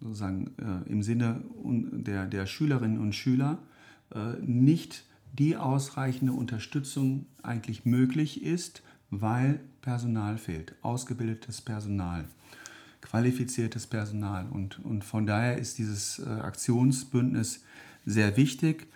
[0.00, 3.58] sozusagen äh, im Sinne der, der Schülerinnen und Schüler
[4.14, 12.24] äh, nicht die ausreichende Unterstützung eigentlich möglich ist, weil Personal fehlt, ausgebildetes Personal,
[13.02, 14.46] qualifiziertes Personal.
[14.50, 17.64] Und, und von daher ist dieses äh, Aktionsbündnis
[18.06, 18.86] sehr wichtig.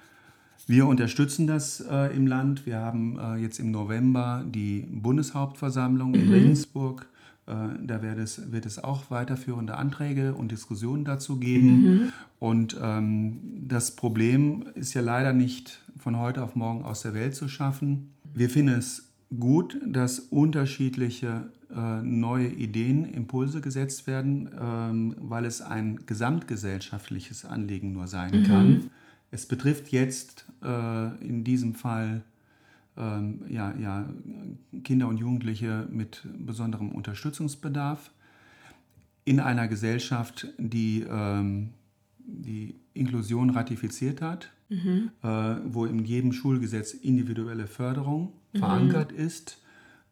[0.68, 2.66] Wir unterstützen das äh, im Land.
[2.66, 6.32] Wir haben äh, jetzt im November die Bundeshauptversammlung in mhm.
[6.32, 7.06] Regensburg.
[7.46, 7.52] Äh,
[7.84, 11.82] da wird es, wird es auch weiterführende Anträge und Diskussionen dazu geben.
[11.82, 12.12] Mhm.
[12.38, 17.34] Und ähm, das Problem ist ja leider nicht von heute auf morgen aus der Welt
[17.34, 18.10] zu schaffen.
[18.34, 19.05] Wir finden es
[19.38, 27.92] gut, dass unterschiedliche äh, neue Ideen, Impulse gesetzt werden, ähm, weil es ein gesamtgesellschaftliches Anliegen
[27.92, 28.44] nur sein mhm.
[28.44, 28.90] kann.
[29.30, 32.22] Es betrifft jetzt äh, in diesem Fall
[32.96, 34.08] ähm, ja, ja,
[34.84, 38.10] Kinder und Jugendliche mit besonderem Unterstützungsbedarf
[39.24, 41.70] in einer Gesellschaft, die ähm,
[42.18, 45.10] die Inklusion ratifiziert hat, mhm.
[45.22, 48.58] äh, wo in jedem Schulgesetz individuelle Förderung mhm.
[48.58, 49.62] verankert ist.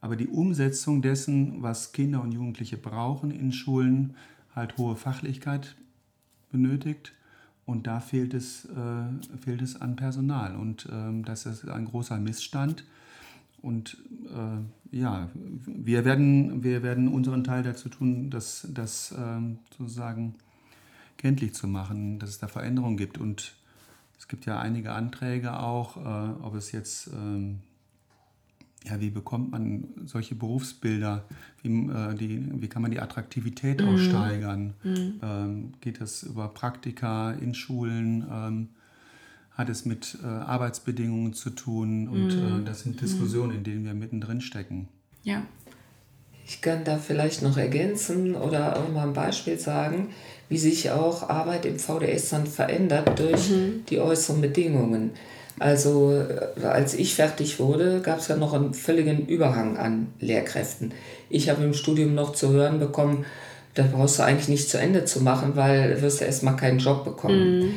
[0.01, 4.15] Aber die Umsetzung dessen, was Kinder und Jugendliche brauchen in Schulen,
[4.55, 5.77] halt hohe Fachlichkeit
[6.53, 7.13] benötigt.
[7.67, 10.57] Und da fehlt es, äh, fehlt es an Personal.
[10.57, 12.85] Und ähm, das ist ein großer Missstand.
[13.63, 15.31] Und äh, ja,
[15.65, 20.35] wir werden, wir werden unseren Teil dazu tun, das, das ähm, sozusagen
[21.25, 23.17] kenntlich zu machen, dass es da Veränderungen gibt.
[23.17, 23.55] Und
[24.19, 27.61] es gibt ja einige Anträge auch, äh, ob es jetzt ähm,
[28.85, 31.25] ja, wie bekommt man solche Berufsbilder?
[31.63, 33.89] Wie, äh, die, wie kann man die Attraktivität mhm.
[33.89, 34.75] auch steigern?
[34.83, 35.21] Mhm.
[35.23, 38.27] Ähm, geht das über Praktika in Schulen?
[38.31, 38.69] Ähm,
[39.53, 42.07] hat es mit äh, Arbeitsbedingungen zu tun?
[42.07, 42.61] Und mhm.
[42.61, 44.89] äh, das sind Diskussionen, in denen wir mittendrin stecken.
[45.23, 45.47] Ja.
[46.47, 50.09] Ich kann da vielleicht noch ergänzen oder auch mal ein Beispiel sagen,
[50.49, 53.85] wie sich auch Arbeit im VDS dann verändert durch mhm.
[53.89, 55.13] die äußeren Bedingungen.
[55.59, 60.93] Also äh, als ich fertig wurde, gab es ja noch einen völligen Überhang an Lehrkräften.
[61.31, 63.25] Ich habe im Studium noch zu hören bekommen,
[63.75, 66.79] da brauchst du eigentlich nicht zu Ende zu machen, weil du wirst ja erstmal keinen
[66.79, 67.59] Job bekommen.
[67.59, 67.75] Mhm.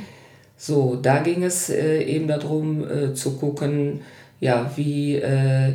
[0.57, 4.01] So, da ging es äh, eben darum äh, zu gucken,
[4.39, 5.73] ja, wie äh,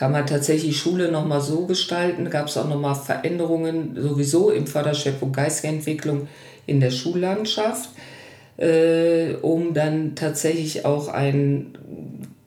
[0.00, 2.30] kann man tatsächlich Schule nochmal so gestalten.
[2.30, 6.26] Gab es auch nochmal Veränderungen sowieso im Förderschwerpunkt geistige Entwicklung
[6.66, 7.90] in der Schullandschaft
[8.56, 11.76] äh, um dann tatsächlich auch ein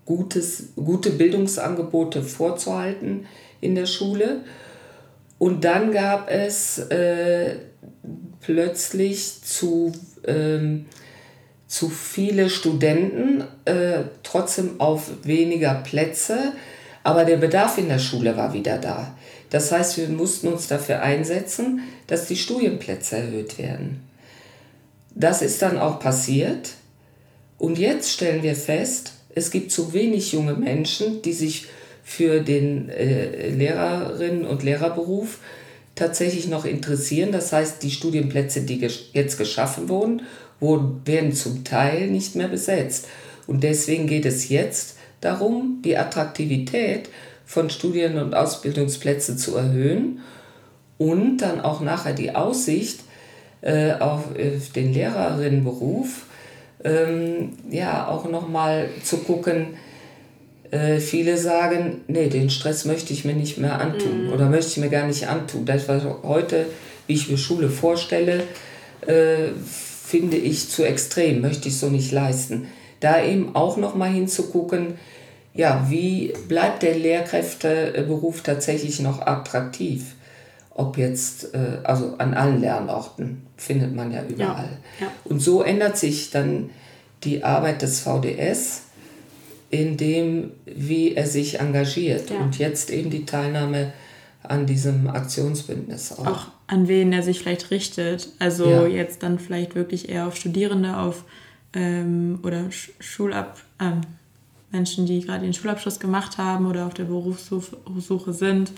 [0.03, 3.27] gutes, gute Bildungsangebote vorzuhalten
[3.61, 4.41] in der Schule.
[5.37, 7.57] Und dann gab es äh,
[8.41, 9.91] plötzlich zu,
[10.25, 10.85] ähm,
[11.67, 16.53] zu viele Studenten, äh, trotzdem auf weniger Plätze,
[17.03, 19.15] aber der Bedarf in der Schule war wieder da.
[19.49, 24.01] Das heißt, wir mussten uns dafür einsetzen, dass die Studienplätze erhöht werden.
[25.13, 26.71] Das ist dann auch passiert.
[27.59, 31.67] Und jetzt stellen wir fest, es gibt zu wenig junge Menschen, die sich
[32.03, 35.39] für den äh, Lehrerinnen- und Lehrerberuf
[35.95, 37.31] tatsächlich noch interessieren.
[37.31, 40.23] Das heißt, die Studienplätze, die ges jetzt geschaffen wurden,
[40.59, 43.07] wurden, werden zum Teil nicht mehr besetzt.
[43.47, 47.09] Und deswegen geht es jetzt darum, die Attraktivität
[47.45, 50.19] von Studien- und Ausbildungsplätzen zu erhöhen
[50.97, 53.01] und dann auch nachher die Aussicht,
[53.61, 56.25] äh, auf äh, den Lehrerinnenberuf,
[56.83, 59.77] ähm, ja, auch nochmal zu gucken,
[60.71, 64.33] äh, viele sagen, nee, den Stress möchte ich mir nicht mehr antun mhm.
[64.33, 65.65] oder möchte ich mir gar nicht antun.
[65.65, 66.65] Das, was heute,
[67.07, 68.43] wie ich mir Schule vorstelle,
[69.01, 69.49] äh,
[70.05, 72.67] finde ich zu extrem, möchte ich so nicht leisten.
[72.99, 74.95] Da eben auch nochmal hinzugucken,
[75.53, 80.15] ja, wie bleibt der Lehrkräfteberuf tatsächlich noch attraktiv?
[80.75, 84.79] ob jetzt, äh, also an allen Lernorten findet man ja überall.
[84.99, 85.11] Ja, ja.
[85.23, 86.69] Und so ändert sich dann
[87.23, 88.83] die Arbeit des VDS
[89.69, 92.29] in dem, wie er sich engagiert.
[92.29, 92.37] Ja.
[92.39, 93.93] Und jetzt eben die Teilnahme
[94.41, 96.27] an diesem Aktionsbündnis auch.
[96.27, 98.29] Auch an wen er sich vielleicht richtet.
[98.39, 101.23] Also jetzt dann vielleicht wirklich eher auf Studierende, auf
[101.73, 102.65] ähm, oder
[102.99, 104.01] Schulab, ähm,
[104.73, 108.73] Menschen, die gerade den Schulabschluss gemacht haben oder auf der Berufssuche sind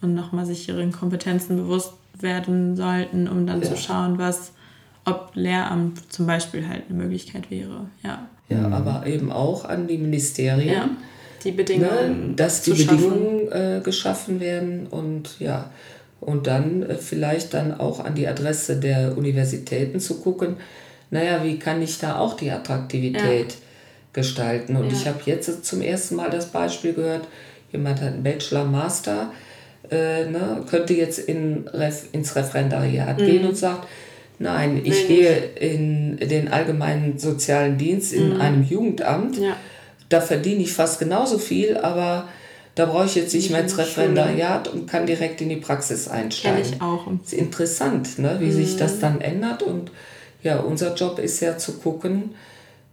[0.00, 3.68] und nochmal sich ihren Kompetenzen bewusst werden sollten, um dann ja.
[3.68, 4.52] zu schauen, was,
[5.04, 7.86] ob Lehramt zum Beispiel halt eine Möglichkeit wäre.
[8.04, 10.74] Ja, ja aber eben auch an die Ministerien.
[10.74, 10.90] Ja,
[11.42, 12.30] die Bedingungen.
[12.30, 15.70] Ne, dass die Bedingungen äh, geschaffen werden und ja,
[16.20, 20.56] und dann äh, vielleicht dann auch an die Adresse der Universitäten zu gucken,
[21.10, 23.56] naja, wie kann ich da auch die Attraktivität ja.
[24.12, 24.76] Gestalten?
[24.76, 24.92] Und ja.
[24.92, 27.26] ich habe jetzt zum ersten Mal das Beispiel gehört,
[27.72, 29.32] jemand hat einen Bachelor, Master,
[29.90, 33.26] äh, ne, könnte jetzt in Ref, ins Referendariat mhm.
[33.26, 33.86] gehen und sagt,
[34.38, 38.40] nein, ich nein, gehe in den allgemeinen sozialen Dienst in mhm.
[38.40, 39.56] einem Jugendamt, ja.
[40.08, 42.28] da verdiene ich fast genauso viel, aber
[42.74, 46.62] da brauche ich jetzt nicht mehr ins Referendariat und kann direkt in die Praxis einsteigen.
[46.62, 47.06] Kenn ich auch.
[47.22, 48.52] ist interessant, ne, wie mhm.
[48.52, 49.00] sich das mhm.
[49.00, 49.90] dann ändert und
[50.42, 52.34] ja, unser Job ist ja zu gucken,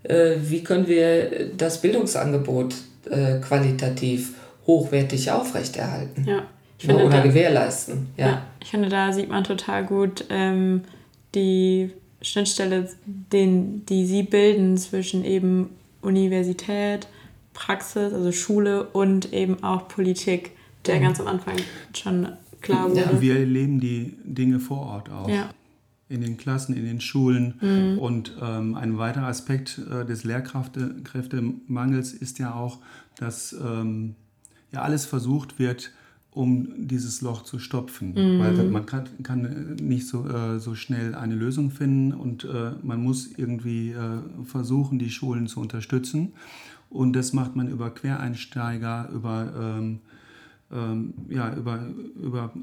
[0.03, 2.75] wie können wir das Bildungsangebot
[3.10, 4.33] äh, qualitativ
[4.65, 6.25] hochwertig aufrechterhalten.
[6.27, 6.43] Ja.
[6.77, 8.07] Finde, oder da, gewährleisten.
[8.17, 8.27] Ja.
[8.27, 8.41] ja.
[8.62, 10.81] ich finde, da sieht man total gut ähm,
[11.33, 17.07] die Schnittstelle, den, die sie bilden zwischen eben Universität,
[17.53, 20.51] Praxis, also Schule und eben auch Politik,
[20.86, 21.01] der mhm.
[21.01, 21.55] ganz am Anfang
[21.95, 22.27] schon
[22.62, 23.01] klar wurde.
[23.01, 23.21] Ja.
[23.21, 25.29] Wir erleben die Dinge vor Ort auch.
[25.29, 25.49] Ja.
[26.09, 27.55] In den Klassen, in den Schulen.
[27.61, 27.97] Mhm.
[27.99, 32.79] Und ähm, ein weiterer Aspekt äh, des Lehrkräftemangels ist ja auch,
[33.17, 34.15] dass ähm,
[34.71, 35.91] ja alles versucht wird,
[36.31, 38.13] um dieses Loch zu stopfen.
[38.13, 38.39] Mhm.
[38.39, 43.03] Weil man kann, kann nicht so, äh, so schnell eine Lösung finden und äh, man
[43.03, 46.33] muss irgendwie äh, versuchen, die Schulen zu unterstützen.
[46.89, 49.99] Und das macht man über Quereinsteiger, über, ähm,
[50.71, 51.79] ähm, ja, über,
[52.21, 52.53] über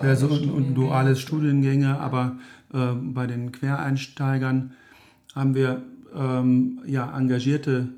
[0.00, 1.98] Person und duale Studiengänge.
[1.98, 4.72] Aber äh, bei den Quereinsteigern
[5.34, 5.82] haben wir
[6.14, 7.88] ähm, ja, engagierte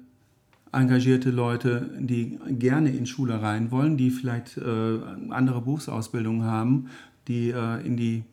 [0.73, 4.99] engagierte Leute, die gerne in Schule rein wollen, die vielleicht äh,
[5.31, 6.89] andere Berufsausbildungen haben,
[7.29, 8.25] die äh, in, die,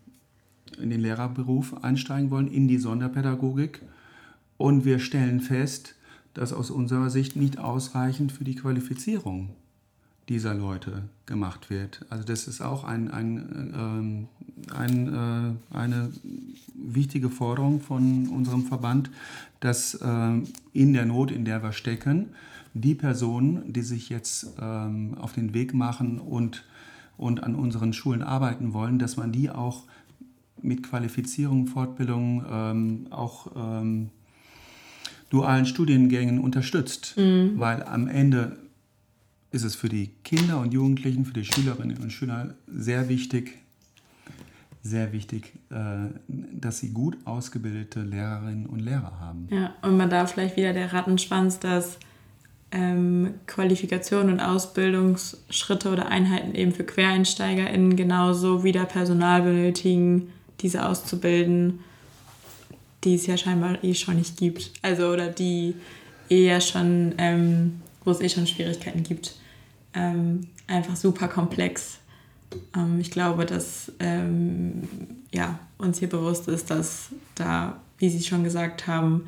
[0.82, 3.82] in den Lehrerberuf einsteigen wollen, in die Sonderpädagogik.
[4.58, 5.96] Und wir stellen fest,
[6.34, 9.50] dass aus unserer Sicht nicht ausreichend für die Qualifizierung
[10.30, 12.05] dieser Leute gemacht wird.
[12.09, 14.28] Also das ist auch ein, ein, ähm,
[14.76, 15.13] ein,
[15.71, 16.11] äh, eine
[16.74, 19.09] wichtige Forderung von unserem Verband,
[19.59, 20.32] dass äh,
[20.74, 22.30] in der Not, in der wir stecken,
[22.74, 26.63] die Personen, die sich jetzt ähm, auf den Weg machen und
[27.17, 29.84] und an unseren Schulen arbeiten wollen, dass man die auch
[30.61, 34.09] mit Qualifizierung, Fortbildung, ähm, auch ähm,
[35.30, 37.15] dualen Studiengängen unterstützt.
[37.17, 37.53] Mhm.
[37.57, 38.57] Weil am Ende
[39.54, 43.60] ist es für die Kinder und Jugendlichen, für die Schülerinnen und Schüler sehr wichtig,
[44.82, 49.47] sehr wichtig, äh, dass sie gut ausgebildete Lehrerinnen und Lehrer haben.
[49.51, 51.99] Ja, und man darf vielleicht wieder der Rattenschwanz, dass
[52.72, 60.30] ähm, Qualifikationen und Ausbildungsschritte oder Einheiten eben für QuereinsteigerInnen genauso wieder Personal benötigen,
[60.62, 61.82] diese auszubilden,
[63.04, 64.72] die es ja scheinbar eh schon nicht gibt.
[64.82, 65.76] Also, oder die
[66.28, 69.36] eher schon, ähm, wo es eh schon Schwierigkeiten gibt.
[69.94, 72.00] Ähm, einfach super komplex.
[72.76, 74.88] Ähm, ich glaube, dass ähm,
[75.32, 79.26] ja, uns hier bewusst ist, dass da, wie Sie schon gesagt haben,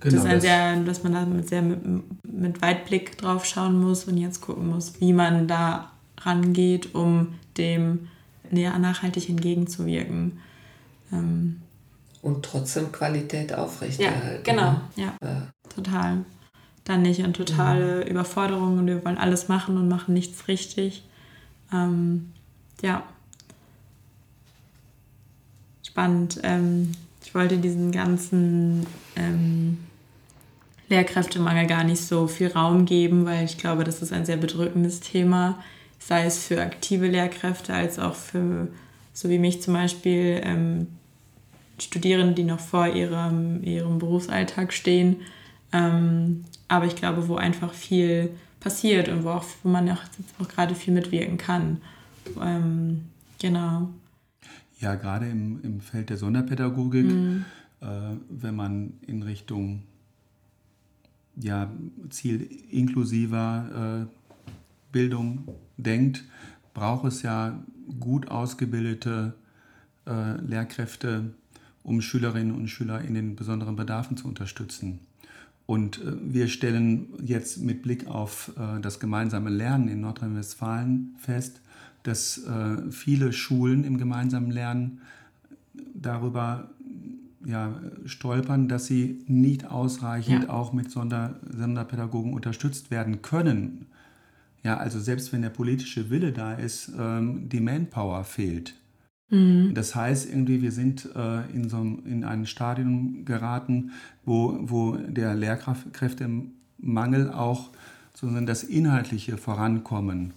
[0.00, 1.80] Genau, das das sehr, dass man da mit sehr mit,
[2.24, 5.90] mit Weitblick drauf schauen muss und jetzt gucken muss, wie man da
[6.22, 8.08] rangeht, um dem
[8.50, 10.40] näher nachhaltig entgegenzuwirken.
[11.12, 11.60] Ähm
[12.22, 14.46] und trotzdem Qualität aufrechterhalten.
[14.46, 14.80] Ja, genau, ne?
[14.96, 15.48] ja, ja.
[15.74, 16.24] total.
[16.90, 18.10] Dann nicht eine totale mhm.
[18.10, 21.04] Überforderung und wir wollen alles machen und machen nichts richtig.
[21.72, 22.32] Ähm,
[22.82, 23.04] ja.
[25.86, 26.40] Spannend.
[26.42, 26.90] Ähm,
[27.24, 29.78] ich wollte diesen ganzen ähm,
[30.88, 34.98] Lehrkräftemangel gar nicht so viel Raum geben, weil ich glaube, das ist ein sehr bedrückendes
[34.98, 35.62] Thema,
[36.00, 38.66] sei es für aktive Lehrkräfte als auch für,
[39.12, 40.88] so wie mich zum Beispiel, ähm,
[41.78, 45.18] Studierende, die noch vor ihrem, ihrem Berufsalltag stehen.
[45.72, 50.02] Ähm, aber ich glaube, wo einfach viel passiert und wo, auch, wo man auch,
[50.40, 51.78] auch gerade viel mitwirken kann.
[52.40, 53.06] Ähm,
[53.38, 53.90] genau.
[54.80, 57.44] Ja, gerade im, im Feld der Sonderpädagogik, mhm.
[57.80, 57.86] äh,
[58.28, 59.82] wenn man in Richtung
[61.36, 61.70] ja,
[62.10, 64.30] Ziel inklusiver äh,
[64.92, 66.24] Bildung denkt,
[66.74, 67.62] braucht es ja
[67.98, 69.34] gut ausgebildete
[70.06, 71.32] äh, Lehrkräfte,
[71.82, 75.00] um Schülerinnen und Schüler in den besonderen Bedarfen zu unterstützen.
[75.70, 81.60] Und äh, wir stellen jetzt mit Blick auf äh, das gemeinsame Lernen in Nordrhein-Westfalen fest,
[82.02, 85.00] dass äh, viele Schulen im gemeinsamen Lernen
[85.94, 86.70] darüber
[87.44, 90.50] ja, stolpern, dass sie nicht ausreichend ja.
[90.50, 93.86] auch mit Sonder, Sonderpädagogen unterstützt werden können.
[94.64, 98.74] Ja, also selbst wenn der politische Wille da ist, ähm, die Manpower fehlt.
[99.30, 99.74] Mhm.
[99.74, 103.92] Das heißt irgendwie, wir sind äh, in, so einem, in ein Stadium geraten,
[104.24, 107.70] wo, wo der Lehrkräftemangel auch
[108.14, 110.32] sozusagen das inhaltliche Vorankommen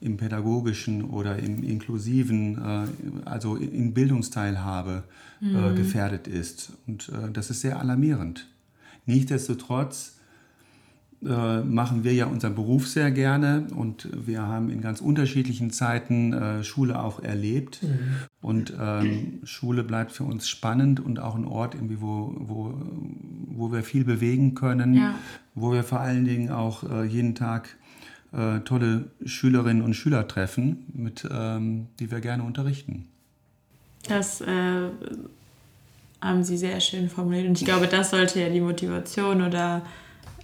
[0.00, 2.86] im pädagogischen oder im inklusiven, äh,
[3.24, 5.04] also in Bildungsteilhabe
[5.40, 5.76] äh, mhm.
[5.76, 6.72] gefährdet ist.
[6.86, 8.48] Und äh, das ist sehr alarmierend.
[9.06, 10.16] Nichtsdestotrotz
[11.22, 17.00] machen wir ja unseren Beruf sehr gerne und wir haben in ganz unterschiedlichen Zeiten Schule
[17.00, 17.82] auch erlebt.
[17.82, 17.98] Mhm.
[18.40, 22.74] Und ähm, Schule bleibt für uns spannend und auch ein Ort, irgendwie, wo, wo,
[23.46, 25.14] wo wir viel bewegen können, ja.
[25.54, 27.76] wo wir vor allen Dingen auch jeden Tag
[28.32, 33.06] äh, tolle Schülerinnen und Schüler treffen, mit, ähm, die wir gerne unterrichten.
[34.08, 34.88] Das äh,
[36.20, 39.82] haben Sie sehr schön formuliert und ich glaube, das sollte ja die Motivation oder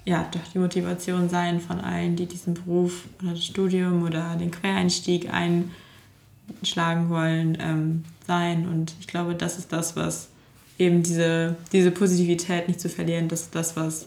[0.08, 4.50] ja, doch die Motivation sein von allen, die diesen Beruf oder das Studium oder den
[4.50, 8.66] Quereinstieg einschlagen wollen, ähm, sein.
[8.66, 10.30] Und ich glaube, das ist das, was
[10.78, 14.06] eben diese, diese Positivität nicht zu verlieren, das ist das, was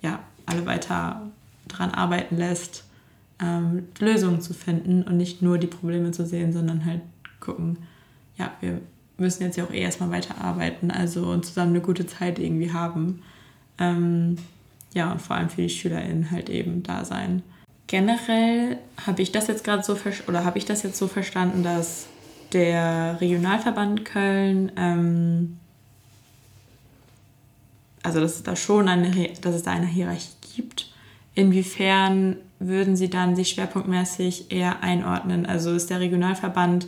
[0.00, 1.20] ja, alle weiter
[1.68, 2.84] daran arbeiten lässt,
[3.38, 7.02] ähm, Lösungen zu finden und nicht nur die Probleme zu sehen, sondern halt
[7.40, 7.76] gucken,
[8.38, 8.80] ja, wir
[9.18, 13.22] müssen jetzt ja auch eh erstmal weiterarbeiten, also und zusammen eine gute Zeit irgendwie haben.
[13.78, 14.38] Ähm,
[14.94, 17.42] ja, und vor allem für die SchülerInnen halt eben da sein.
[17.86, 22.06] Generell habe ich das jetzt gerade so oder habe ich das jetzt so verstanden, dass
[22.52, 25.58] der Regionalverband Köln, ähm,
[28.02, 30.92] also dass es da schon eine, dass es da eine Hierarchie gibt.
[31.34, 35.44] Inwiefern würden Sie dann sich schwerpunktmäßig eher einordnen?
[35.44, 36.86] Also ist der Regionalverband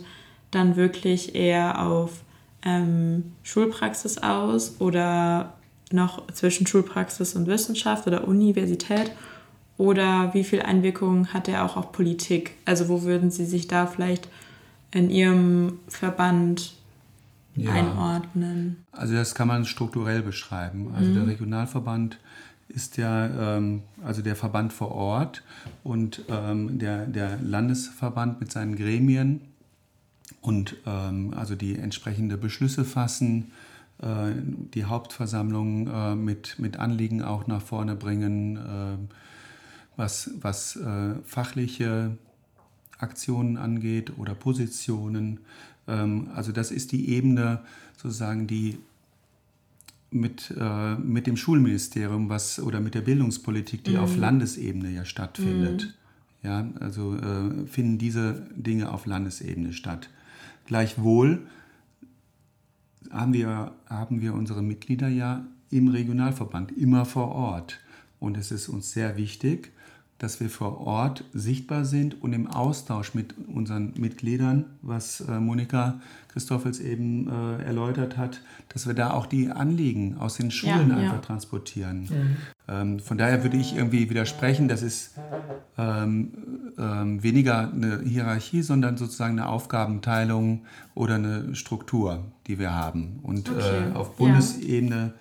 [0.51, 2.23] dann wirklich eher auf
[2.65, 5.56] ähm, Schulpraxis aus oder
[5.91, 9.11] noch zwischen Schulpraxis und Wissenschaft oder Universität?
[9.77, 12.55] Oder wie viel Einwirkung hat er auch auf Politik?
[12.65, 14.27] Also wo würden Sie sich da vielleicht
[14.91, 16.73] in Ihrem Verband
[17.55, 17.71] ja.
[17.71, 18.83] einordnen?
[18.91, 20.91] Also das kann man strukturell beschreiben.
[20.95, 21.15] Also mhm.
[21.15, 22.17] der Regionalverband
[22.69, 25.43] ist ja ähm, also der Verband vor Ort
[25.83, 29.41] und ähm, der, der Landesverband mit seinen Gremien
[30.41, 33.51] und ähm, also die entsprechende Beschlüsse fassen,
[33.99, 38.97] die Hauptversammlung äh, mit, mit Anliegen auch nach vorne bringen, äh,
[39.95, 42.15] was, was äh, fachliche
[42.99, 45.39] Aktionen angeht oder Positionen.
[45.87, 47.61] Ähm, also das ist die Ebene
[47.95, 48.77] sozusagen, die
[50.11, 53.99] mit, äh, mit dem Schulministerium was oder mit der Bildungspolitik, die mhm.
[53.99, 55.85] auf Landesebene ja stattfindet.
[55.85, 56.47] Mhm.
[56.47, 60.09] Ja, also äh, finden diese Dinge auf Landesebene statt.
[60.65, 61.41] Gleichwohl
[63.11, 67.79] haben wir, haben wir unsere Mitglieder ja im Regionalverband immer vor Ort.
[68.19, 69.71] Und es ist uns sehr wichtig,
[70.19, 75.99] dass wir vor Ort sichtbar sind und im Austausch mit unseren Mitgliedern, was äh, Monika
[76.29, 80.97] Christoffels eben äh, erläutert hat, dass wir da auch die Anliegen aus den Schulen ja,
[80.97, 81.21] einfach ja.
[81.21, 82.01] transportieren.
[82.01, 82.37] Mhm.
[82.67, 85.15] Ähm, von daher würde ich irgendwie widersprechen, das ist
[85.77, 86.31] ähm,
[86.77, 90.65] ähm, weniger eine Hierarchie, sondern sozusagen eine Aufgabenteilung
[90.95, 93.19] oder eine Struktur, die wir haben.
[93.23, 93.91] Und okay.
[93.91, 95.11] äh, auf Bundesebene ja.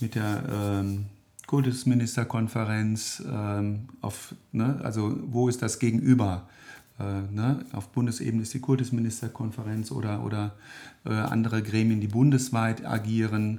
[0.00, 1.06] mit der ähm,
[1.50, 6.48] Kultusministerkonferenz, ähm, auf, ne, also wo ist das Gegenüber?
[7.00, 7.02] Äh,
[7.34, 7.64] ne?
[7.72, 10.54] Auf Bundesebene ist die Kultusministerkonferenz oder, oder
[11.04, 13.58] äh, andere Gremien, die bundesweit agieren,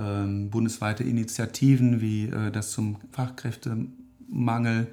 [0.00, 4.88] ähm, bundesweite Initiativen wie äh, das zum Fachkräftemangel,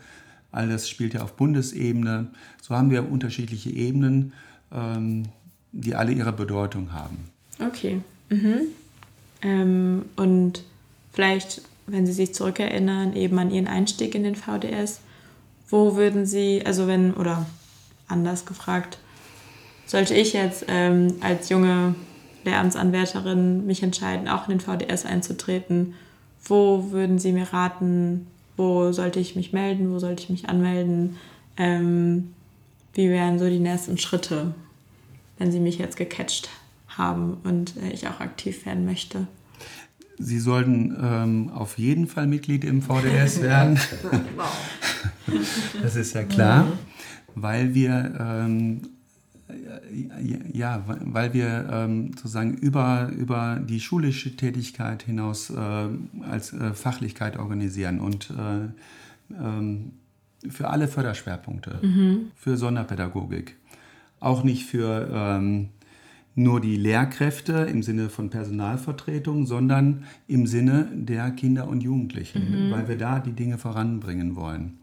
[0.52, 2.28] all das spielt ja auf Bundesebene.
[2.62, 4.34] So haben wir unterschiedliche Ebenen,
[4.72, 5.24] ähm,
[5.72, 7.18] die alle ihre Bedeutung haben.
[7.60, 8.02] Okay.
[8.30, 8.62] Mhm.
[9.42, 10.64] Ähm, und
[11.12, 15.02] vielleicht wenn Sie sich zurückerinnern, eben an Ihren Einstieg in den VDS,
[15.70, 17.46] wo würden Sie, also wenn, oder
[18.08, 18.98] anders gefragt,
[19.86, 21.96] sollte ich jetzt ähm, als junge
[22.44, 25.94] Lehramtsanwärterin mich entscheiden, auch in den VDS einzutreten,
[26.44, 28.28] wo würden Sie mir raten,
[28.58, 31.18] wo sollte ich mich melden, wo sollte ich mich anmelden,
[31.58, 32.34] ähm,
[32.94, 34.54] wie wären so die nächsten Schritte,
[35.38, 36.50] wenn Sie mich jetzt gecatcht
[36.88, 39.28] haben und äh, ich auch aktiv werden möchte?
[40.18, 43.80] Sie sollten ähm, auf jeden Fall Mitglied im VDS werden.
[45.82, 46.68] das ist ja klar,
[47.36, 48.82] weil wir ähm,
[50.54, 55.88] ja, weil wir ähm, sozusagen über, über die schulische Tätigkeit hinaus äh,
[56.30, 59.94] als äh, Fachlichkeit organisieren und äh, ähm,
[60.50, 62.32] für alle Förderschwerpunkte, mhm.
[62.36, 63.56] für Sonderpädagogik,
[64.20, 65.70] auch nicht für ähm,
[66.36, 72.72] nur die Lehrkräfte im Sinne von Personalvertretung, sondern im Sinne der Kinder und Jugendlichen, mhm.
[72.72, 74.80] weil wir da die Dinge voranbringen wollen.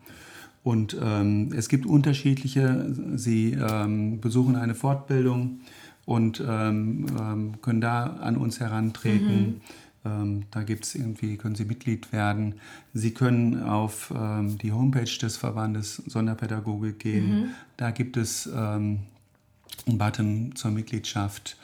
[0.64, 5.60] Und ähm, es gibt unterschiedliche, sie ähm, besuchen eine Fortbildung
[6.04, 9.40] und ähm, ähm können da an uns herantreten.
[9.40, 9.60] Mhm.
[10.04, 12.56] Ähm, da gibt es irgendwie, können Sie Mitglied werden.
[12.94, 17.30] Sie können auf ähm, die Homepage des Verbandes Sonderpädagogik gehen.
[17.30, 17.44] Mhm.
[17.76, 18.48] Da gibt es
[19.86, 21.56] Button zur Mitgliedschaft.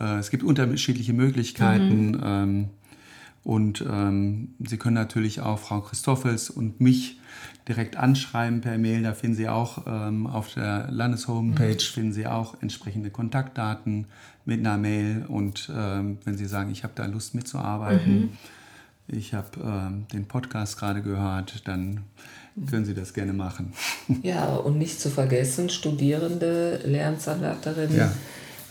[0.00, 2.12] Äh, es gibt unterschiedliche Möglichkeiten.
[2.12, 2.20] Mhm.
[2.22, 2.68] Ähm,
[3.46, 7.20] und ähm, Sie können natürlich auch Frau Christoffels und mich
[7.68, 9.04] direkt anschreiben per Mail.
[9.04, 11.94] Da finden Sie auch ähm, auf der Landeshomepage mhm.
[11.94, 14.06] finden Sie auch entsprechende Kontaktdaten
[14.44, 15.26] mit einer Mail.
[15.28, 18.28] Und ähm, wenn Sie sagen, ich habe da Lust mitzuarbeiten, mhm.
[19.06, 22.00] ich habe ähm, den Podcast gerade gehört, dann
[22.70, 23.72] können Sie das gerne machen.
[24.22, 28.12] Ja, und nicht zu vergessen, Studierende, Lehramtsanwärterinnen ja.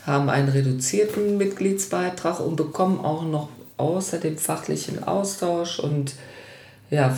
[0.04, 6.14] haben einen reduzierten Mitgliedsbeitrag und bekommen auch noch außer dem fachlichen Austausch und
[6.90, 7.10] ja,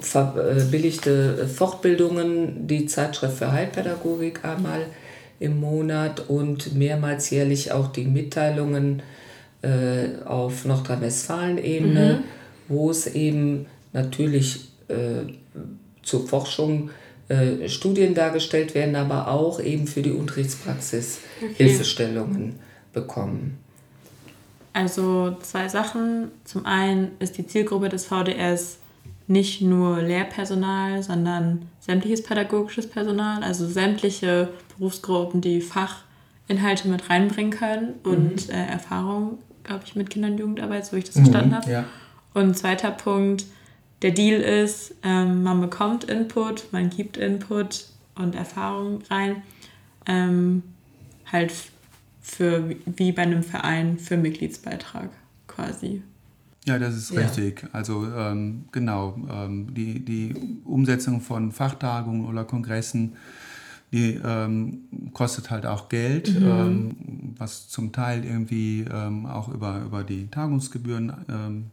[0.00, 4.86] verbilligte Fortbildungen, die Zeitschrift für Heilpädagogik einmal
[5.38, 9.02] im Monat und mehrmals jährlich auch die Mitteilungen
[9.62, 12.24] äh, auf Nordrhein-Westfalen-Ebene, mhm.
[12.68, 15.32] wo es eben natürlich äh,
[16.04, 16.90] zur Forschung
[17.28, 21.54] äh, Studien dargestellt werden, aber auch eben für die Unterrichtspraxis okay.
[21.54, 22.56] Hilfestellungen
[22.92, 23.58] bekommen.
[24.74, 26.32] Also zwei Sachen.
[26.44, 28.78] Zum einen ist die Zielgruppe des VDS
[29.26, 37.94] nicht nur Lehrpersonal, sondern sämtliches pädagogisches Personal, also sämtliche Berufsgruppen, die Fachinhalte mit reinbringen können
[38.02, 38.54] und mhm.
[38.54, 41.70] äh, Erfahrung, glaube ich, mit Kinder- und Jugendarbeit, so wie ich das verstanden mhm, habe.
[41.70, 41.84] Ja.
[42.34, 43.46] Und zweiter Punkt,
[44.04, 49.42] der Deal ist, ähm, man bekommt Input, man gibt Input und Erfahrung rein,
[50.04, 50.62] ähm,
[51.32, 51.54] halt
[52.20, 55.08] für wie bei einem Verein für Mitgliedsbeitrag
[55.48, 56.02] quasi.
[56.66, 57.22] Ja, das ist ja.
[57.22, 57.66] richtig.
[57.72, 60.34] Also ähm, genau, ähm, die, die
[60.66, 63.14] Umsetzung von Fachtagungen oder Kongressen,
[63.90, 64.82] die ähm,
[65.14, 66.46] kostet halt auch Geld, mhm.
[66.46, 66.96] Ähm,
[67.38, 71.70] was zum Teil irgendwie ähm, auch über, über die Tagungsgebühren ähm,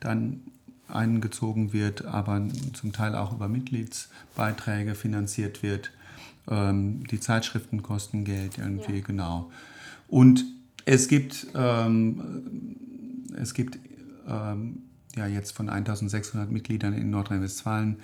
[0.00, 0.40] dann
[0.88, 5.90] eingezogen wird, aber zum Teil auch über Mitgliedsbeiträge finanziert wird.
[6.50, 9.04] Ähm, die Zeitschriften kosten Geld irgendwie, ja.
[9.06, 9.50] genau.
[10.08, 10.44] Und
[10.84, 12.76] es gibt, ähm,
[13.36, 13.78] es gibt
[14.26, 14.82] ähm,
[15.16, 17.96] ja jetzt von 1600 Mitgliedern in Nordrhein-Westfalen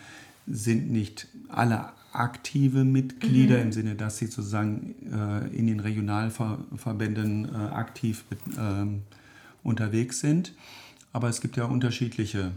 [0.46, 3.62] sind nicht alle aktive Mitglieder mhm.
[3.62, 9.02] im Sinne, dass sie sozusagen äh, in den Regionalverbänden äh, aktiv mit, ähm,
[9.62, 10.52] unterwegs sind.
[11.12, 12.52] Aber es gibt ja unterschiedliche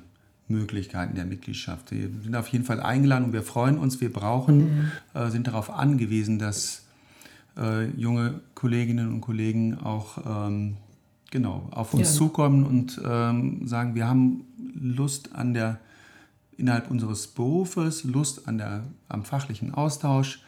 [0.48, 1.91] Möglichkeiten der Mitgliedschaft.
[1.91, 4.00] Wir sind auf jeden Fall eingeladen und wir freuen uns.
[4.02, 4.91] Wir brauchen, mhm.
[5.14, 6.86] äh, sind darauf angewiesen, dass
[7.58, 10.78] äh, junge Kolleginnen und Kollegen auch ähm,
[11.32, 12.16] genau auf uns ja.
[12.16, 15.80] zukommen und ähm, sagen, wir haben Lust an der
[16.58, 20.41] innerhalb unseres Berufes, Lust an der, am fachlichen Austausch.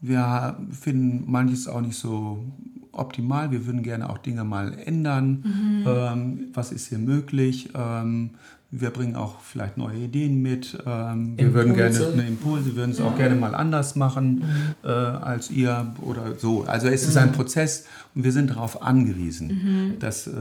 [0.00, 2.44] Wir finden manches auch nicht so
[2.92, 3.50] optimal.
[3.50, 5.42] Wir würden gerne auch Dinge mal ändern.
[5.44, 5.84] Mhm.
[5.86, 7.70] Ähm, was ist hier möglich?
[7.74, 8.30] Ähm,
[8.70, 10.76] wir bringen auch vielleicht neue Ideen mit.
[10.86, 13.06] Ähm, wir würden gerne eine Impulse, wir würden es ja.
[13.06, 14.74] auch gerne mal anders machen mhm.
[14.84, 16.64] äh, als ihr oder so.
[16.64, 17.34] Also es ist ein mhm.
[17.34, 19.98] Prozess und wir sind darauf angewiesen, mhm.
[19.98, 20.32] dass äh,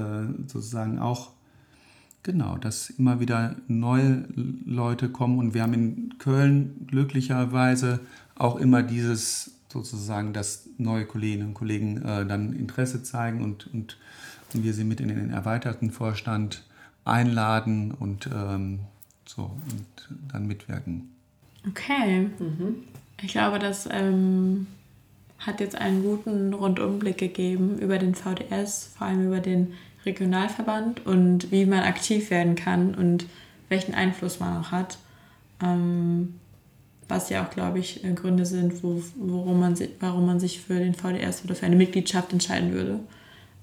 [0.47, 1.36] sozusagen auch
[2.26, 4.26] Genau, dass immer wieder neue
[4.65, 7.99] Leute kommen und wir haben in Köln glücklicherweise
[8.34, 13.97] auch immer dieses sozusagen, dass neue Kolleginnen und Kollegen äh, dann Interesse zeigen und, und,
[14.55, 16.63] und, wir sie mit in den erweiterten Vorstand
[17.06, 18.80] einladen und ähm,
[19.26, 21.12] so und dann mitwirken.
[21.68, 22.30] Okay.
[22.39, 22.84] Mhm.
[23.22, 24.68] Ich glaube, das ähm,
[25.39, 29.74] hat jetzt einen guten Rundumblick gegeben über den VDS, vor allem über den
[30.06, 33.26] Regionalverband und wie man aktiv werden kann und
[33.70, 34.97] welchen Einfluss man auch hat.
[35.64, 36.36] Ähm,
[37.08, 40.95] was ja auch, glaube ich, Gründe sind, wo, worum man, warum man sich für den
[40.95, 42.99] VDS oder für eine Mitgliedschaft entscheiden würde.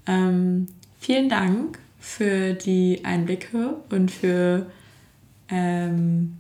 [0.07, 0.69] Ähm,
[1.01, 4.67] vielen Dank für die Einblicke und für
[5.49, 6.37] ähm,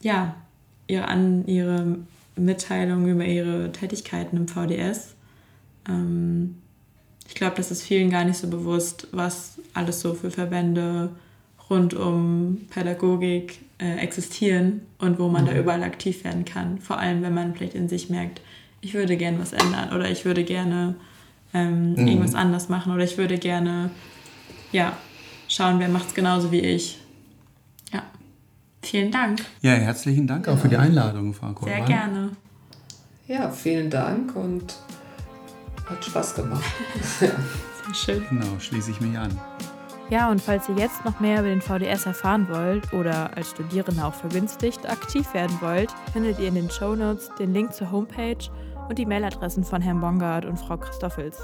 [0.00, 0.34] ja,
[0.86, 1.98] ihre, An ihre
[2.34, 5.14] Mitteilung über ihre Tätigkeiten im VDS.
[5.86, 6.56] Ähm,
[7.28, 11.10] ich glaube, das ist vielen gar nicht so bewusst, was alles so für Verbände
[11.68, 15.48] rund um Pädagogik äh, existieren und wo man mhm.
[15.48, 16.78] da überall aktiv werden kann.
[16.78, 18.40] Vor allem, wenn man vielleicht in sich merkt,
[18.80, 20.94] ich würde gerne was ändern oder ich würde gerne
[21.52, 22.06] ähm, mhm.
[22.06, 23.90] irgendwas anders machen oder ich würde gerne
[24.72, 24.96] ja,
[25.48, 26.98] schauen, wer macht es genauso wie ich.
[27.92, 28.02] Ja,
[28.82, 29.40] vielen Dank.
[29.62, 31.86] Ja, herzlichen Dank auch für die Einladung, Frau Kohlmann.
[31.86, 32.30] Sehr gerne.
[33.26, 34.74] Ja, vielen Dank und
[35.88, 36.64] hat Spaß gemacht.
[37.18, 37.32] Sehr
[37.92, 38.24] schön.
[38.28, 39.38] Genau, schließe ich mich an.
[40.08, 44.04] Ja, und falls ihr jetzt noch mehr über den VDS erfahren wollt oder als Studierende
[44.04, 48.38] auch vergünstigt aktiv werden wollt, findet ihr in den Show Notes den Link zur Homepage
[48.88, 51.36] und die Mailadressen von Herrn Bongard und Frau Christoffels.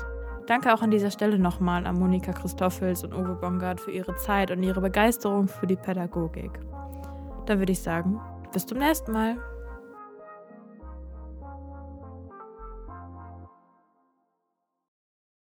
[0.46, 4.50] Danke auch an dieser Stelle nochmal an Monika Christoffels und Uwe Bongard für ihre Zeit
[4.50, 6.50] und ihre Begeisterung für die Pädagogik.
[7.46, 8.20] Dann würde ich sagen,
[8.52, 9.36] bis zum nächsten Mal.